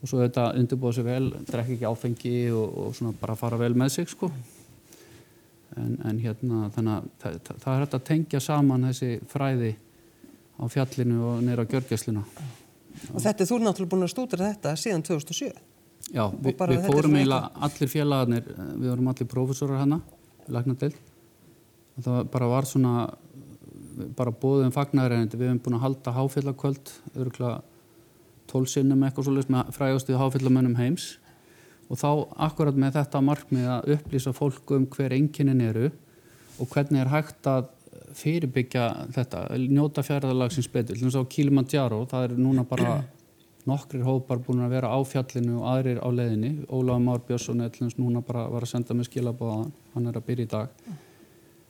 og 0.01 0.09
svo 0.11 0.19
þetta 0.21 0.51
undirbúða 0.59 0.97
sér 0.97 1.07
vel, 1.07 1.31
drekka 1.47 1.73
ekki 1.77 1.87
áfengi 1.87 2.35
og, 2.51 2.77
og 2.83 2.95
svona 2.97 3.15
bara 3.21 3.37
fara 3.39 3.59
vel 3.59 3.73
með 3.77 3.95
sig 3.95 4.11
sko 4.11 4.29
en, 5.75 5.97
en 6.07 6.21
hérna 6.23 6.69
þannig 6.75 6.93
að 6.93 7.09
það, 7.21 7.39
það, 7.47 7.59
það 7.63 7.73
er 7.73 7.83
hægt 7.83 7.97
að 7.97 8.05
tengja 8.11 8.41
saman 8.43 8.87
þessi 8.89 9.11
fræði 9.31 9.73
á 10.57 10.63
fjallinu 10.73 11.19
og 11.27 11.43
neyra 11.45 11.67
á 11.67 11.71
gjörgæslinu 11.73 12.23
Og 13.13 13.21
þetta, 13.21 13.45
þú 13.45 13.59
er 13.59 13.65
náttúrulega 13.67 13.91
búin 13.91 14.05
að 14.07 14.13
stúdra 14.15 14.47
þetta 14.47 14.71
síðan 14.79 15.03
2007 15.05 15.51
Já, 16.15 16.23
vi, 16.31 16.53
við 16.55 16.87
fórum 16.87 17.17
eiginlega 17.19 17.65
allir 17.67 17.91
félagarnir, 17.91 18.49
við 18.79 18.89
vorum 18.89 19.09
allir 19.11 19.29
prófessorar 19.29 19.81
hana, 19.83 19.99
við 20.45 20.55
lagna 20.55 20.75
til 20.79 20.93
og 21.97 22.05
það 22.05 22.19
bara 22.33 22.49
var 22.51 22.67
svona 22.69 22.93
bara 24.17 24.31
bóðum 24.31 24.73
fagnæðaregnandi, 24.73 25.39
við 25.39 25.49
hefum 25.49 25.61
búin 25.65 25.77
að 25.79 25.83
halda 25.87 26.13
háfélagkvöld, 26.13 26.91
örgulega 27.17 27.55
tólsinnum 28.47 29.01
eitthvað 29.03 29.27
svolítið 29.27 29.55
með 29.55 29.71
frægastuði 29.75 30.19
háfélagmönnum 30.21 30.77
heims 30.77 31.07
og 31.87 31.99
þá 31.99 32.09
akkurat 32.47 32.77
með 32.77 32.99
þetta 32.99 33.23
markmið 33.23 33.71
að 33.71 33.89
upplýsa 33.95 34.33
fólk 34.35 34.75
um 34.75 34.87
hver 34.91 35.15
enginin 35.15 35.63
eru 35.63 35.89
og 36.57 36.69
hvernig 36.71 37.03
er 37.03 37.11
hægt 37.11 37.47
að 37.47 37.69
fyrirbyggja 38.17 38.87
þetta, 39.13 39.43
njóta 39.69 40.03
fjárðalagsins 40.05 40.69
betur, 40.73 40.97
að 40.97 41.21
á 41.21 41.31
Kilimanjaro 41.31 42.01
það 42.09 42.27
er 42.27 42.35
núna 42.39 42.63
bara 42.67 42.97
nokkrir 43.67 44.05
hópar 44.07 44.39
búin 44.43 44.63
að 44.63 44.77
vera 44.77 44.91
á 44.91 44.99
fjallinu 45.03 45.59
og 45.59 45.67
aðrir 45.73 45.99
á 45.99 46.07
leðinni, 46.07 46.53
Ólaf 46.71 47.01
Már 47.03 47.19
Björnsson 47.27 47.65
er 47.65 47.73
þess 47.75 47.99
núna 47.99 48.23
bara 48.25 48.45
var 48.51 48.63
að 48.63 48.71
senda 48.71 48.95
með 48.95 49.09
skilabóðan 49.09 49.73
hann 49.93 50.07
er 50.07 50.19
að 50.19 50.27
byrja 50.29 50.47
í 50.47 50.51
dag. 50.53 50.87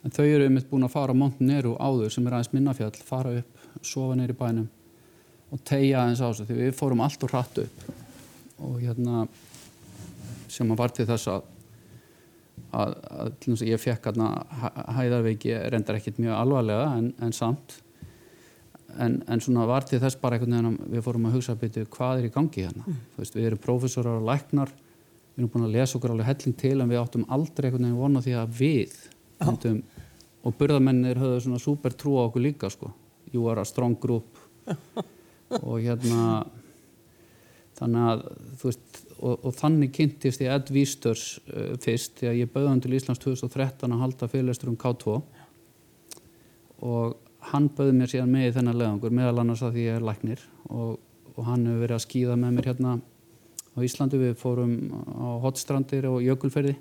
En 0.05 0.13
þau 0.13 0.25
eru 0.25 0.45
einmitt 0.45 0.69
búin 0.69 0.85
að 0.85 0.93
fara 0.93 1.15
á 1.15 1.19
Montenegro 1.19 1.73
áður 1.81 2.13
sem 2.13 2.27
er 2.27 2.37
aðeins 2.37 2.53
minnafjall, 2.53 2.93
fara 3.01 3.33
upp 3.41 3.81
sofa 3.81 4.15
neyri 4.15 4.35
bænum 4.37 4.69
og 5.51 5.63
tegja 5.65 6.03
aðeins 6.03 6.21
á 6.21 6.27
þessu 6.29 6.45
því 6.47 6.59
við 6.59 6.77
fórum 6.77 7.01
allt 7.03 7.25
og 7.25 7.33
hratt 7.33 7.61
upp. 7.63 7.87
Og 8.61 8.77
hérna 8.83 9.25
sem 10.51 10.75
var 10.77 10.93
til 10.95 11.07
þess 11.09 11.31
að 11.31 11.45
að, 12.75 12.95
að, 13.23 13.65
ég 13.67 13.81
fekk 13.81 14.09
hæðarveiki 14.97 15.53
reyndar 15.71 15.99
ekkit 15.99 16.17
mjög 16.21 16.37
alvarlega 16.37 16.87
en, 16.97 17.11
en 17.23 17.35
samt. 17.35 17.77
En, 18.97 19.19
en 19.29 19.43
svona 19.43 19.67
var 19.69 19.85
til 19.85 19.99
þess 20.01 20.17
bara 20.19 20.37
einhvern 20.37 20.55
veginn 20.55 20.69
að 20.71 20.95
við 20.95 21.05
fórum 21.05 21.27
að 21.29 21.37
hugsa 21.37 21.53
að 21.53 21.63
byrja 21.63 21.89
hvað 21.93 22.21
er 22.21 22.27
í 22.27 22.33
gangi 22.33 22.63
hérna? 22.65 22.85
Mm. 22.87 22.99
veist, 23.19 23.35
við 23.37 23.49
erum 23.51 23.61
prófessorar 23.61 24.17
og 24.17 24.25
læknar 24.25 24.73
við 24.73 25.43
erum 25.43 25.51
búin 25.53 25.67
að 25.67 25.75
lesa 25.75 25.97
okkur 25.99 26.13
alveg 26.15 26.29
helling 26.31 26.55
til 26.57 26.73
en 26.81 26.89
við 26.89 27.01
áttum 27.03 27.27
aldrei 27.35 27.67
einhvern 27.67 27.85
veginn 27.85 27.99
vona 27.99 28.23
því 28.25 28.33
að 28.39 28.55
við 28.57 28.95
myndum, 29.43 29.81
og 30.41 30.55
burðamennir 30.57 31.21
höfðu 31.21 31.43
svona 31.45 31.61
super 31.61 31.93
trú 31.93 32.15
á 32.17 32.25
okkur 32.25 32.41
líka 32.47 32.71
sko. 32.73 32.89
You 33.33 33.45
are 33.51 33.61
a 33.61 33.67
strong 33.67 33.97
group. 34.01 34.39
Og 35.61 35.83
hérna 35.83 36.47
þannig 37.77 38.07
að 38.07 38.23
þú 38.57 38.71
veist 38.71 38.97
og, 39.17 39.45
og 39.45 39.55
þannig 39.57 39.93
kynntist 39.95 40.43
ég 40.43 40.53
Ed 40.53 40.71
Vísters 40.73 41.25
uh, 41.49 41.73
fyrst 41.81 42.19
því 42.19 42.31
að 42.31 42.39
ég 42.41 42.51
bauði 42.53 42.71
hann 42.71 42.83
til 42.83 42.95
Íslands 42.97 43.21
2013 43.23 43.93
að 43.93 44.03
halda 44.03 44.29
fyrirlestur 44.31 44.71
um 44.71 44.79
K2 44.79 45.17
og 46.87 47.17
hann 47.51 47.69
bauði 47.73 47.95
mér 47.97 48.11
síðan 48.11 48.33
með 48.33 48.49
í 48.49 48.55
þennan 48.57 48.79
leðangur 48.81 49.15
meðal 49.19 49.43
annars 49.43 49.63
að 49.65 49.77
því 49.77 49.85
ég 49.87 49.99
er 49.99 50.07
læknir 50.07 50.43
og, 50.69 50.97
og 51.35 51.47
hann 51.47 51.65
hefur 51.67 51.83
verið 51.85 51.97
að 51.97 52.05
skýða 52.05 52.39
með 52.41 52.57
mér 52.57 52.69
hérna 52.71 52.97
á 53.77 53.79
Íslandi. 53.85 54.19
Við 54.21 54.37
fórum 54.41 54.75
á 54.93 55.27
hotstrandir 55.45 56.09
og 56.09 56.19
jökulferði 56.25 56.75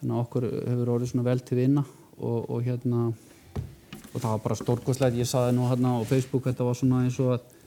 þannig 0.00 0.14
að 0.14 0.22
okkur 0.22 0.46
hefur 0.48 0.92
orðið 0.94 1.12
svona 1.12 1.26
vel 1.26 1.40
til 1.44 1.58
vinna 1.60 1.84
og, 2.20 2.38
og 2.48 2.62
hérna 2.64 3.08
og 4.10 4.18
það 4.18 4.30
var 4.32 4.44
bara 4.44 4.58
stórkoslega 4.58 5.20
ég 5.20 5.28
saði 5.28 5.54
nú 5.56 5.68
hérna 5.70 5.96
á 5.96 6.00
Facebook 6.08 6.46
þetta 6.48 6.66
var 6.66 6.78
svona 6.78 7.02
eins 7.04 7.18
og 7.22 7.34
að 7.36 7.59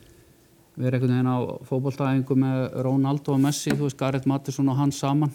erum 0.76 0.86
einhvern 0.88 1.12
veginn 1.14 1.30
á 1.30 1.38
fókbóltæðingu 1.68 2.36
með 2.42 2.62
Ronaldo 2.86 3.34
og 3.34 3.42
Messi, 3.44 3.70
þú 3.70 3.88
veist 3.88 3.98
Gareth 4.00 4.26
Mattisson 4.26 4.68
og 4.72 4.78
hann 4.80 4.92
saman. 4.92 5.30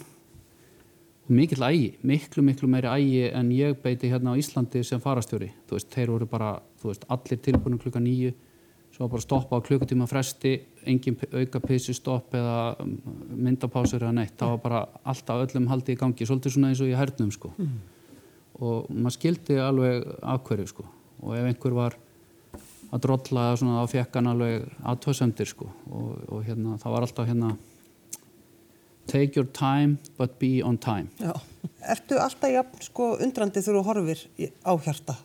Og 1.29 1.31
mikill 1.37 1.63
ægi, 1.63 1.93
miklu 2.03 2.43
miklu 2.43 2.67
meiri 2.67 2.89
ægi 2.91 3.23
en 3.31 3.51
ég 3.55 3.79
beiti 3.83 4.11
hérna 4.11 4.35
á 4.35 4.39
Íslandi 4.39 4.83
sem 4.83 4.99
farastjóri, 4.99 5.51
þú 5.69 5.77
veist, 5.77 5.91
þeir 5.93 6.11
voru 6.11 6.27
bara 6.27 6.57
þú 6.81 6.91
veist, 6.91 7.05
allir 7.07 7.43
tilbúinu 7.45 7.79
klukka 7.79 8.03
nýju 8.03 8.33
svo 8.99 9.07
bara 9.07 9.21
stoppa 9.21 9.55
á 9.55 9.63
klukkutíma 9.63 10.07
fresti 10.09 10.57
engin 10.83 11.15
auka 11.31 11.61
pissi 11.63 11.93
stopp 11.93 12.33
eða 12.35 12.75
um, 12.83 12.97
myndapásur 13.45 14.03
eða 14.03 14.15
neitt. 14.17 14.35
Það 14.39 14.53
var 14.55 14.61
bara 14.65 14.81
alltaf 15.07 15.45
öllum 15.45 15.69
haldi 15.71 15.95
í 15.95 15.99
gangi 15.99 16.27
svolítið 16.27 16.55
svona 16.55 16.71
eins 16.71 16.81
og 16.83 16.89
ég 16.89 16.99
hernum 16.99 17.31
sko. 17.31 17.53
Mm. 17.57 17.79
og 18.59 18.89
maður 18.91 19.15
skildi 19.15 19.55
alveg 19.63 20.07
afhverju 20.19 20.67
sko. 20.67 20.83
Og 21.23 21.35
ef 21.37 21.45
einhver 21.47 21.75
var 21.77 21.95
að 22.89 23.03
drolla 23.05 23.45
svona, 23.59 23.83
þá 23.83 23.95
fekk 23.95 24.19
hann 24.19 24.31
alveg 24.31 24.69
aðtöðsendir 24.91 25.49
sko. 25.49 25.69
Og, 25.89 26.09
og 26.29 26.45
hérna 26.47 26.77
það 26.81 26.95
var 26.95 27.05
alltaf 27.07 27.29
hérna 27.29 27.53
take 29.09 29.37
your 29.39 29.47
time 29.53 29.97
but 30.17 30.37
be 30.39 30.59
on 30.65 30.77
time. 30.77 31.09
Já, 31.21 31.33
ertu 31.95 32.19
alltaf 32.21 32.53
jafn 32.53 32.85
sko 32.85 33.15
undrandi 33.17 33.63
þegar 33.65 33.79
þú 33.79 33.85
horfir 33.89 34.23
á 34.65 34.73
hjarta 34.85 35.17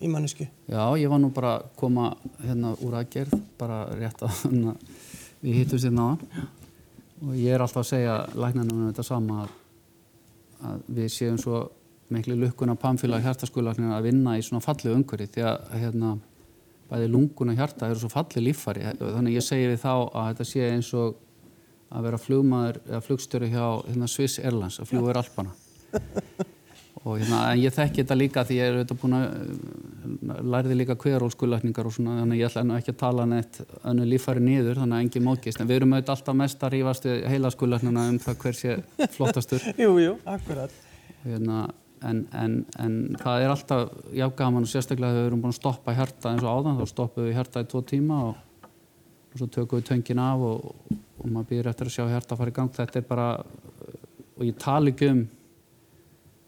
í 0.00 0.08
mannesku? 0.10 0.46
Já, 0.70 0.82
ég 0.98 1.10
var 1.12 1.20
nú 1.22 1.30
bara 1.34 1.58
að 1.58 1.68
koma 1.78 2.10
hérna 2.40 2.72
úr 2.84 2.96
aðgerð 3.00 3.36
bara 3.60 3.82
rétt 3.92 4.24
að 4.24 4.38
hérna, 4.44 4.74
við 5.42 5.60
hittum 5.60 5.82
sér 5.82 5.94
náðan 5.96 6.48
og 7.20 7.34
ég 7.36 7.52
er 7.54 7.62
alltaf 7.62 7.84
að 7.84 7.90
segja 7.90 8.16
læknanum 8.32 8.88
þetta 8.88 9.04
sama 9.04 9.42
að, 9.44 9.52
að 10.70 10.88
við 10.98 11.12
séum 11.14 11.38
svo 11.40 11.66
miklu 12.10 12.34
lukkuna 12.40 12.74
pamfélag 12.80 13.22
hjartaskularnir 13.26 13.92
að 13.94 14.08
vinna 14.08 14.34
í 14.38 14.42
svona 14.44 14.64
fallegu 14.64 14.96
umhverfi 14.96 15.28
því 15.36 15.46
að 15.46 15.74
hérna 15.82 16.14
bæði 16.90 17.10
lungun 17.10 17.52
og 17.52 17.58
hjarta 17.60 17.88
eru 17.90 18.02
svo 18.02 18.10
fallið 18.12 18.46
líffari 18.48 18.86
þannig 18.98 19.36
ég 19.38 19.46
segi 19.46 19.68
við 19.70 19.82
þá 19.84 19.92
að 19.94 20.30
þetta 20.30 20.48
sé 20.50 20.70
eins 20.70 20.92
og 20.98 21.18
að 21.90 22.06
vera 22.06 22.20
flugmaður 22.22 22.80
eða 22.86 23.02
flugstöru 23.06 23.50
hjá 23.50 23.66
hérna, 23.88 24.08
Swiss 24.10 24.40
Airlines 24.42 24.78
að 24.80 24.92
fljúa 24.92 25.10
er 25.10 25.20
alpana. 25.20 25.54
Og 27.00 27.16
hérna, 27.16 27.38
en 27.48 27.62
ég 27.62 27.72
þekki 27.72 28.02
þetta 28.02 28.16
líka 28.18 28.42
því 28.44 28.56
ég 28.58 28.68
er 28.68 28.76
auðvitað 28.76 28.98
búin 29.00 29.16
að 29.16 30.40
lærði 30.52 30.76
líka 30.76 30.96
hverjólskulækningar 31.00 31.88
og 31.88 31.94
svona 31.96 32.18
þannig 32.18 32.42
ég 32.42 32.50
ætla 32.50 32.64
nú 32.66 32.76
ekki 32.76 32.92
að 32.92 32.98
tala 33.00 33.26
neitt 33.30 33.60
önnu 33.88 34.08
líffari 34.10 34.42
niður 34.44 34.82
þannig 34.82 34.98
að 34.98 35.04
engin 35.06 35.24
mókist 35.24 35.62
en 35.62 35.70
við 35.70 35.80
erum 35.80 35.94
auðvitað 35.96 36.14
alltaf 36.18 36.38
mest 36.42 36.66
að 36.66 36.74
rífast 36.76 37.08
við 37.08 37.24
heilaskulæknina 37.32 38.04
um 38.12 38.18
það 38.20 38.38
hver 38.44 38.58
sé 38.58 38.76
flottastur. 39.16 39.64
Jú, 39.82 39.94
jú, 40.02 40.12
akkurat. 40.28 40.76
Hérna, 41.24 41.64
en, 42.06 42.22
en, 42.32 42.54
en 42.80 42.94
það 43.20 43.44
er 43.44 43.52
alltaf 43.52 43.90
jágaman 44.16 44.66
og 44.66 44.70
sérstaklega 44.70 45.12
þegar 45.12 45.24
við 45.24 45.30
erum 45.30 45.42
búin 45.44 45.54
að 45.54 45.58
stoppa 45.58 45.94
hjarta 45.96 46.32
eins 46.32 46.44
og 46.44 46.54
áðan 46.54 46.78
þá 46.80 46.86
stoppum 46.88 47.26
við 47.26 47.36
hjarta 47.36 47.64
í 47.64 47.68
tvo 47.70 47.82
tíma 47.90 48.20
og, 48.28 48.70
og 49.30 49.34
svo 49.40 49.50
tökum 49.52 49.80
við 49.80 49.88
töngin 49.90 50.22
af 50.24 50.44
og, 50.48 50.70
og 51.20 51.26
maður 51.26 51.50
býður 51.50 51.72
eftir 51.72 51.90
að 51.90 51.96
sjá 51.96 52.06
hjarta 52.08 52.34
að 52.34 52.40
fara 52.40 52.54
í 52.54 52.56
gang. 52.56 52.72
Þetta 52.78 53.00
er 53.00 53.08
bara 53.10 53.28
og 54.40 54.46
ég 54.48 54.56
tali 54.60 54.94
ekki 54.94 55.10
um 55.12 55.26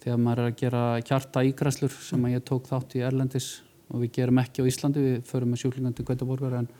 þegar 0.03 0.23
maður 0.25 0.43
er 0.43 0.51
að 0.51 0.61
gera 0.62 0.85
hjarta 1.05 1.45
ígræslur 1.47 1.99
sem 2.09 2.31
ég 2.33 2.47
tók 2.49 2.71
þátt 2.71 2.97
í 2.97 3.05
Erlendis 3.07 3.51
og 3.93 4.01
við 4.03 4.15
gerum 4.17 4.41
ekki 4.41 4.65
á 4.65 4.71
Íslandi, 4.71 5.03
við 5.05 5.19
förum 5.29 5.53
með 5.53 5.62
sjúklingan 5.62 5.97
til 5.97 6.07
Gautaborgar 6.09 6.57
en, 6.62 6.71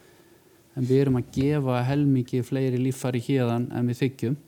en 0.73 0.87
við 0.89 1.03
erum 1.03 1.19
að 1.19 1.29
gefa 1.35 1.83
helmikið 1.87 2.47
fleiri 2.47 2.81
líffari 2.81 3.21
hérðan 3.23 3.69
en 3.77 3.91
við 3.91 4.01
þykjum 4.01 4.39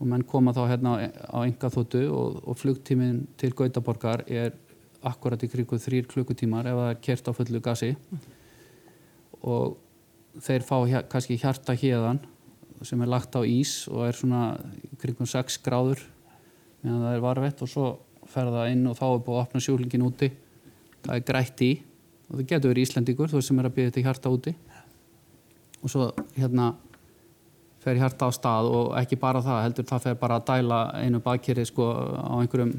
og 0.00 0.10
menn 0.10 0.24
koma 0.26 0.52
þá 0.54 0.64
hérna 0.72 0.96
á 1.06 1.38
enga 1.44 1.70
þóttu 1.70 2.04
og, 2.10 2.40
og 2.44 2.58
flugtíminn 2.58 3.24
til 3.40 3.52
Gautaborgar 3.56 4.24
er 4.26 4.52
akkurat 5.04 5.42
í 5.44 5.50
krigu 5.52 5.78
þrýr 5.78 6.08
klukkutímar 6.10 6.66
ef 6.66 6.78
það 6.78 6.90
er 6.90 7.00
kert 7.04 7.28
á 7.28 7.32
fullu 7.36 7.60
gasi. 7.62 7.92
Og 9.44 9.76
þeir 10.42 10.64
fá 10.66 10.76
hér, 10.88 11.04
kannski 11.10 11.38
hjarta 11.38 11.76
hérðan 11.78 12.22
sem 12.84 13.00
er 13.00 13.10
lagt 13.10 13.36
á 13.38 13.40
ís 13.46 13.84
og 13.88 14.08
er 14.08 14.16
svona 14.18 14.56
kringum 15.00 15.28
6 15.28 15.60
gráður 15.64 16.02
meðan 16.82 17.04
það 17.04 17.16
er 17.16 17.24
varvett 17.24 17.62
og 17.64 17.70
svo 17.70 17.86
fer 18.28 18.50
það 18.52 18.72
inn 18.72 18.88
og 18.90 18.96
þá 18.98 19.04
er 19.06 19.22
búið 19.24 19.38
að 19.38 19.44
opna 19.44 19.62
sjúlingin 19.62 20.06
úti. 20.06 20.30
Það 21.04 21.14
er 21.16 21.26
grætt 21.28 21.62
í. 21.64 21.72
Og 22.28 22.38
það 22.38 22.48
getur 22.50 22.72
verið 22.72 22.88
Íslandíkur 22.88 23.32
þú 23.32 23.42
sem 23.44 23.60
er 23.60 23.68
að 23.68 23.76
byggja 23.76 23.92
þetta 23.92 24.04
hjarta 24.08 24.32
úti. 24.32 24.54
Og 25.84 25.92
svo 25.92 26.08
hérna 26.36 26.72
fer 27.84 28.00
hjarta 28.00 28.28
á 28.28 28.30
stað 28.32 28.70
og 28.72 28.94
ekki 29.00 29.18
bara 29.20 29.42
það 29.44 29.62
heldur 29.66 29.88
það 29.90 30.06
fer 30.08 30.18
bara 30.20 30.40
að 30.40 30.48
dæla 30.50 30.80
einu 31.02 31.20
bakkeri 31.24 31.66
sko 31.68 31.90
á 32.16 32.34
einhverjum 32.40 32.74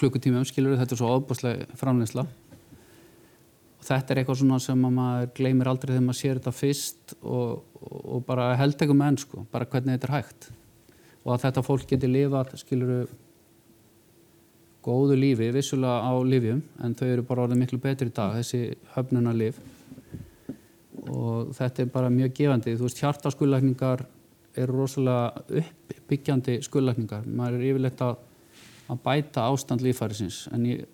klukkutímum 0.00 0.46
skilur 0.48 0.78
þetta 0.80 0.96
er 0.96 1.00
svo 1.00 1.14
ofbúslega 1.16 1.80
framleysla 1.80 2.26
og 3.80 3.86
þetta 3.88 4.12
er 4.12 4.20
eitthvað 4.20 4.40
svona 4.42 4.60
sem 4.60 4.84
maður 4.84 5.32
gleymir 5.38 5.70
aldrei 5.70 5.94
þegar 5.94 6.06
maður 6.06 6.20
sér 6.20 6.38
þetta 6.38 6.52
fyrst 6.52 7.14
og, 7.20 7.64
og 7.80 8.22
bara 8.28 8.52
held 8.60 8.76
ekki 8.76 8.96
með 8.96 9.12
enn 9.12 9.20
sko 9.24 9.44
bara 9.52 9.68
hvernig 9.72 9.96
þetta 9.96 10.10
er 10.10 10.16
hægt. 10.18 10.50
Og 11.24 11.34
að 11.34 11.42
þetta 11.46 11.64
fólk 11.64 11.88
getur 11.88 12.12
lifað 12.12 12.54
skiluru 12.60 13.00
góðu 14.84 15.16
lífi 15.16 15.50
vissulega 15.52 16.08
á 16.08 16.12
lifjum 16.24 16.62
en 16.84 16.94
þau 16.96 17.06
eru 17.08 17.24
bara 17.28 17.44
orðið 17.46 17.60
miklu 17.60 17.80
betri 17.80 18.08
í 18.08 18.14
dag 18.16 18.36
þessi 18.38 18.62
höfnuna 18.94 19.34
lif 19.36 19.60
og 21.10 21.52
þetta 21.56 21.84
er 21.84 21.92
bara 21.92 22.12
mjög 22.12 22.32
gefandi 22.36 22.76
þú 22.76 22.86
veist 22.86 23.02
hjartaskullækningar 23.02 24.06
eru 24.58 24.80
rosalega 24.80 25.62
uppbyggjandi 25.62 26.58
skullækningar. 26.66 27.26
Maður 27.26 27.58
er 27.60 27.66
yfirleitt 27.70 28.02
að, 28.04 28.16
að 28.90 29.02
bæta 29.04 29.46
ástand 29.50 29.84
lífærisins 29.84 30.46
en 30.54 30.66
ég, 30.66 30.86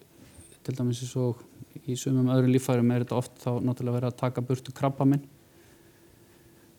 til 0.66 0.76
dæmis 0.76 1.04
eins 1.04 1.14
og 1.20 1.44
í 1.86 1.96
sumum 1.98 2.30
öðrum 2.34 2.52
lífærum 2.54 2.92
er 2.92 3.04
þetta 3.04 3.18
oft 3.20 3.40
þá 3.42 3.50
náttúrulega 3.62 3.98
verið 4.00 4.10
að 4.10 4.20
taka 4.22 4.44
burtu 4.44 4.74
krabba 4.76 5.06
minn 5.08 5.24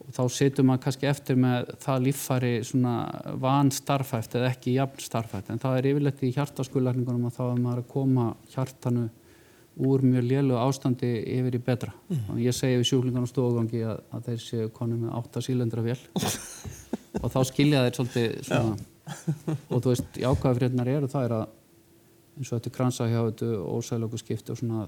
og 0.08 0.14
þá 0.16 0.24
setur 0.32 0.68
maður 0.68 0.84
kannski 0.86 1.10
eftir 1.10 1.40
með 1.40 1.72
það 1.84 2.04
líffæri 2.08 2.52
svona 2.68 2.96
van 3.44 3.72
starfæft 3.76 4.38
eða 4.40 4.52
ekki 4.54 4.78
jafn 4.78 5.04
starfæft 5.04 5.52
en 5.52 5.62
það 5.64 5.80
er 5.80 5.90
yfirleitt 5.92 6.24
í 6.24 6.34
hjartaskullækningunum 6.36 7.28
að 7.28 7.38
þá 7.38 7.44
er 7.48 7.64
maður 7.64 7.84
að 7.84 7.90
koma 7.92 8.28
hjartanu 8.54 9.08
úr 9.78 10.04
mjög 10.06 10.26
lélu 10.26 10.58
ástandi 10.58 11.10
yfir 11.38 11.58
í 11.58 11.62
betra. 11.64 11.94
Mm. 12.10 12.38
Ég 12.42 12.56
segi 12.56 12.80
við 12.80 12.90
sjúklingarna 12.90 13.30
stofugangi 13.30 13.84
að, 13.86 14.00
að 14.16 14.30
þeir 14.30 14.44
séu 14.44 14.70
konið 14.74 15.04
með 15.06 15.18
8 15.20 15.44
sílendra 15.46 15.84
vel 15.86 16.00
og 17.24 17.34
þá 17.34 17.40
skilja 17.50 17.84
þeir 17.86 18.00
svolítið 18.00 18.38
svona 18.48 18.78
og 19.72 19.84
þú 19.84 19.92
veist, 19.92 20.18
jákvæðafrétnar 20.20 20.90
eru 20.92 21.10
það 21.12 21.28
er 21.28 21.36
að 21.38 21.46
eins 22.38 22.52
og 22.52 22.58
þetta 22.58 22.74
kransa 22.76 23.08
hjá 23.10 23.20
þetta 23.30 23.52
ósælöku 23.74 24.20
skipti 24.22 24.54
og 24.54 24.60
svona 24.60 24.88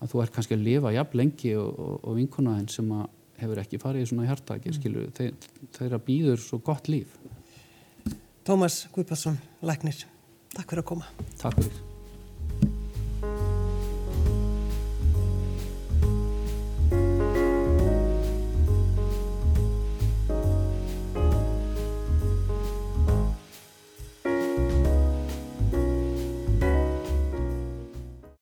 að 0.00 0.12
þú 0.12 0.22
ert 0.24 0.36
kannski 0.36 0.56
að 0.56 0.66
lifa 0.68 0.94
jafn 0.94 1.20
lengi 1.20 1.56
og, 1.60 1.72
og, 1.74 1.98
og 2.04 2.16
vinkunaðinn 2.20 2.70
sem 2.72 2.94
að 2.96 3.08
hefur 3.40 3.60
ekki 3.62 3.80
farið 3.80 4.04
í 4.04 4.08
svona 4.10 4.28
hjartaki, 4.28 4.72
skilju, 4.76 5.06
þeir, 5.16 5.50
þeirra 5.76 6.00
býður 6.04 6.42
svo 6.44 6.60
gott 6.64 6.90
líf. 6.92 7.14
Tómas 8.44 8.82
Guðbjörnsson, 8.94 9.40
Læknir, 9.64 10.04
takk 10.56 10.66
fyrir 10.66 10.84
að 10.84 10.90
koma. 10.92 11.14
Takk 11.40 11.62
fyrir. 11.62 11.89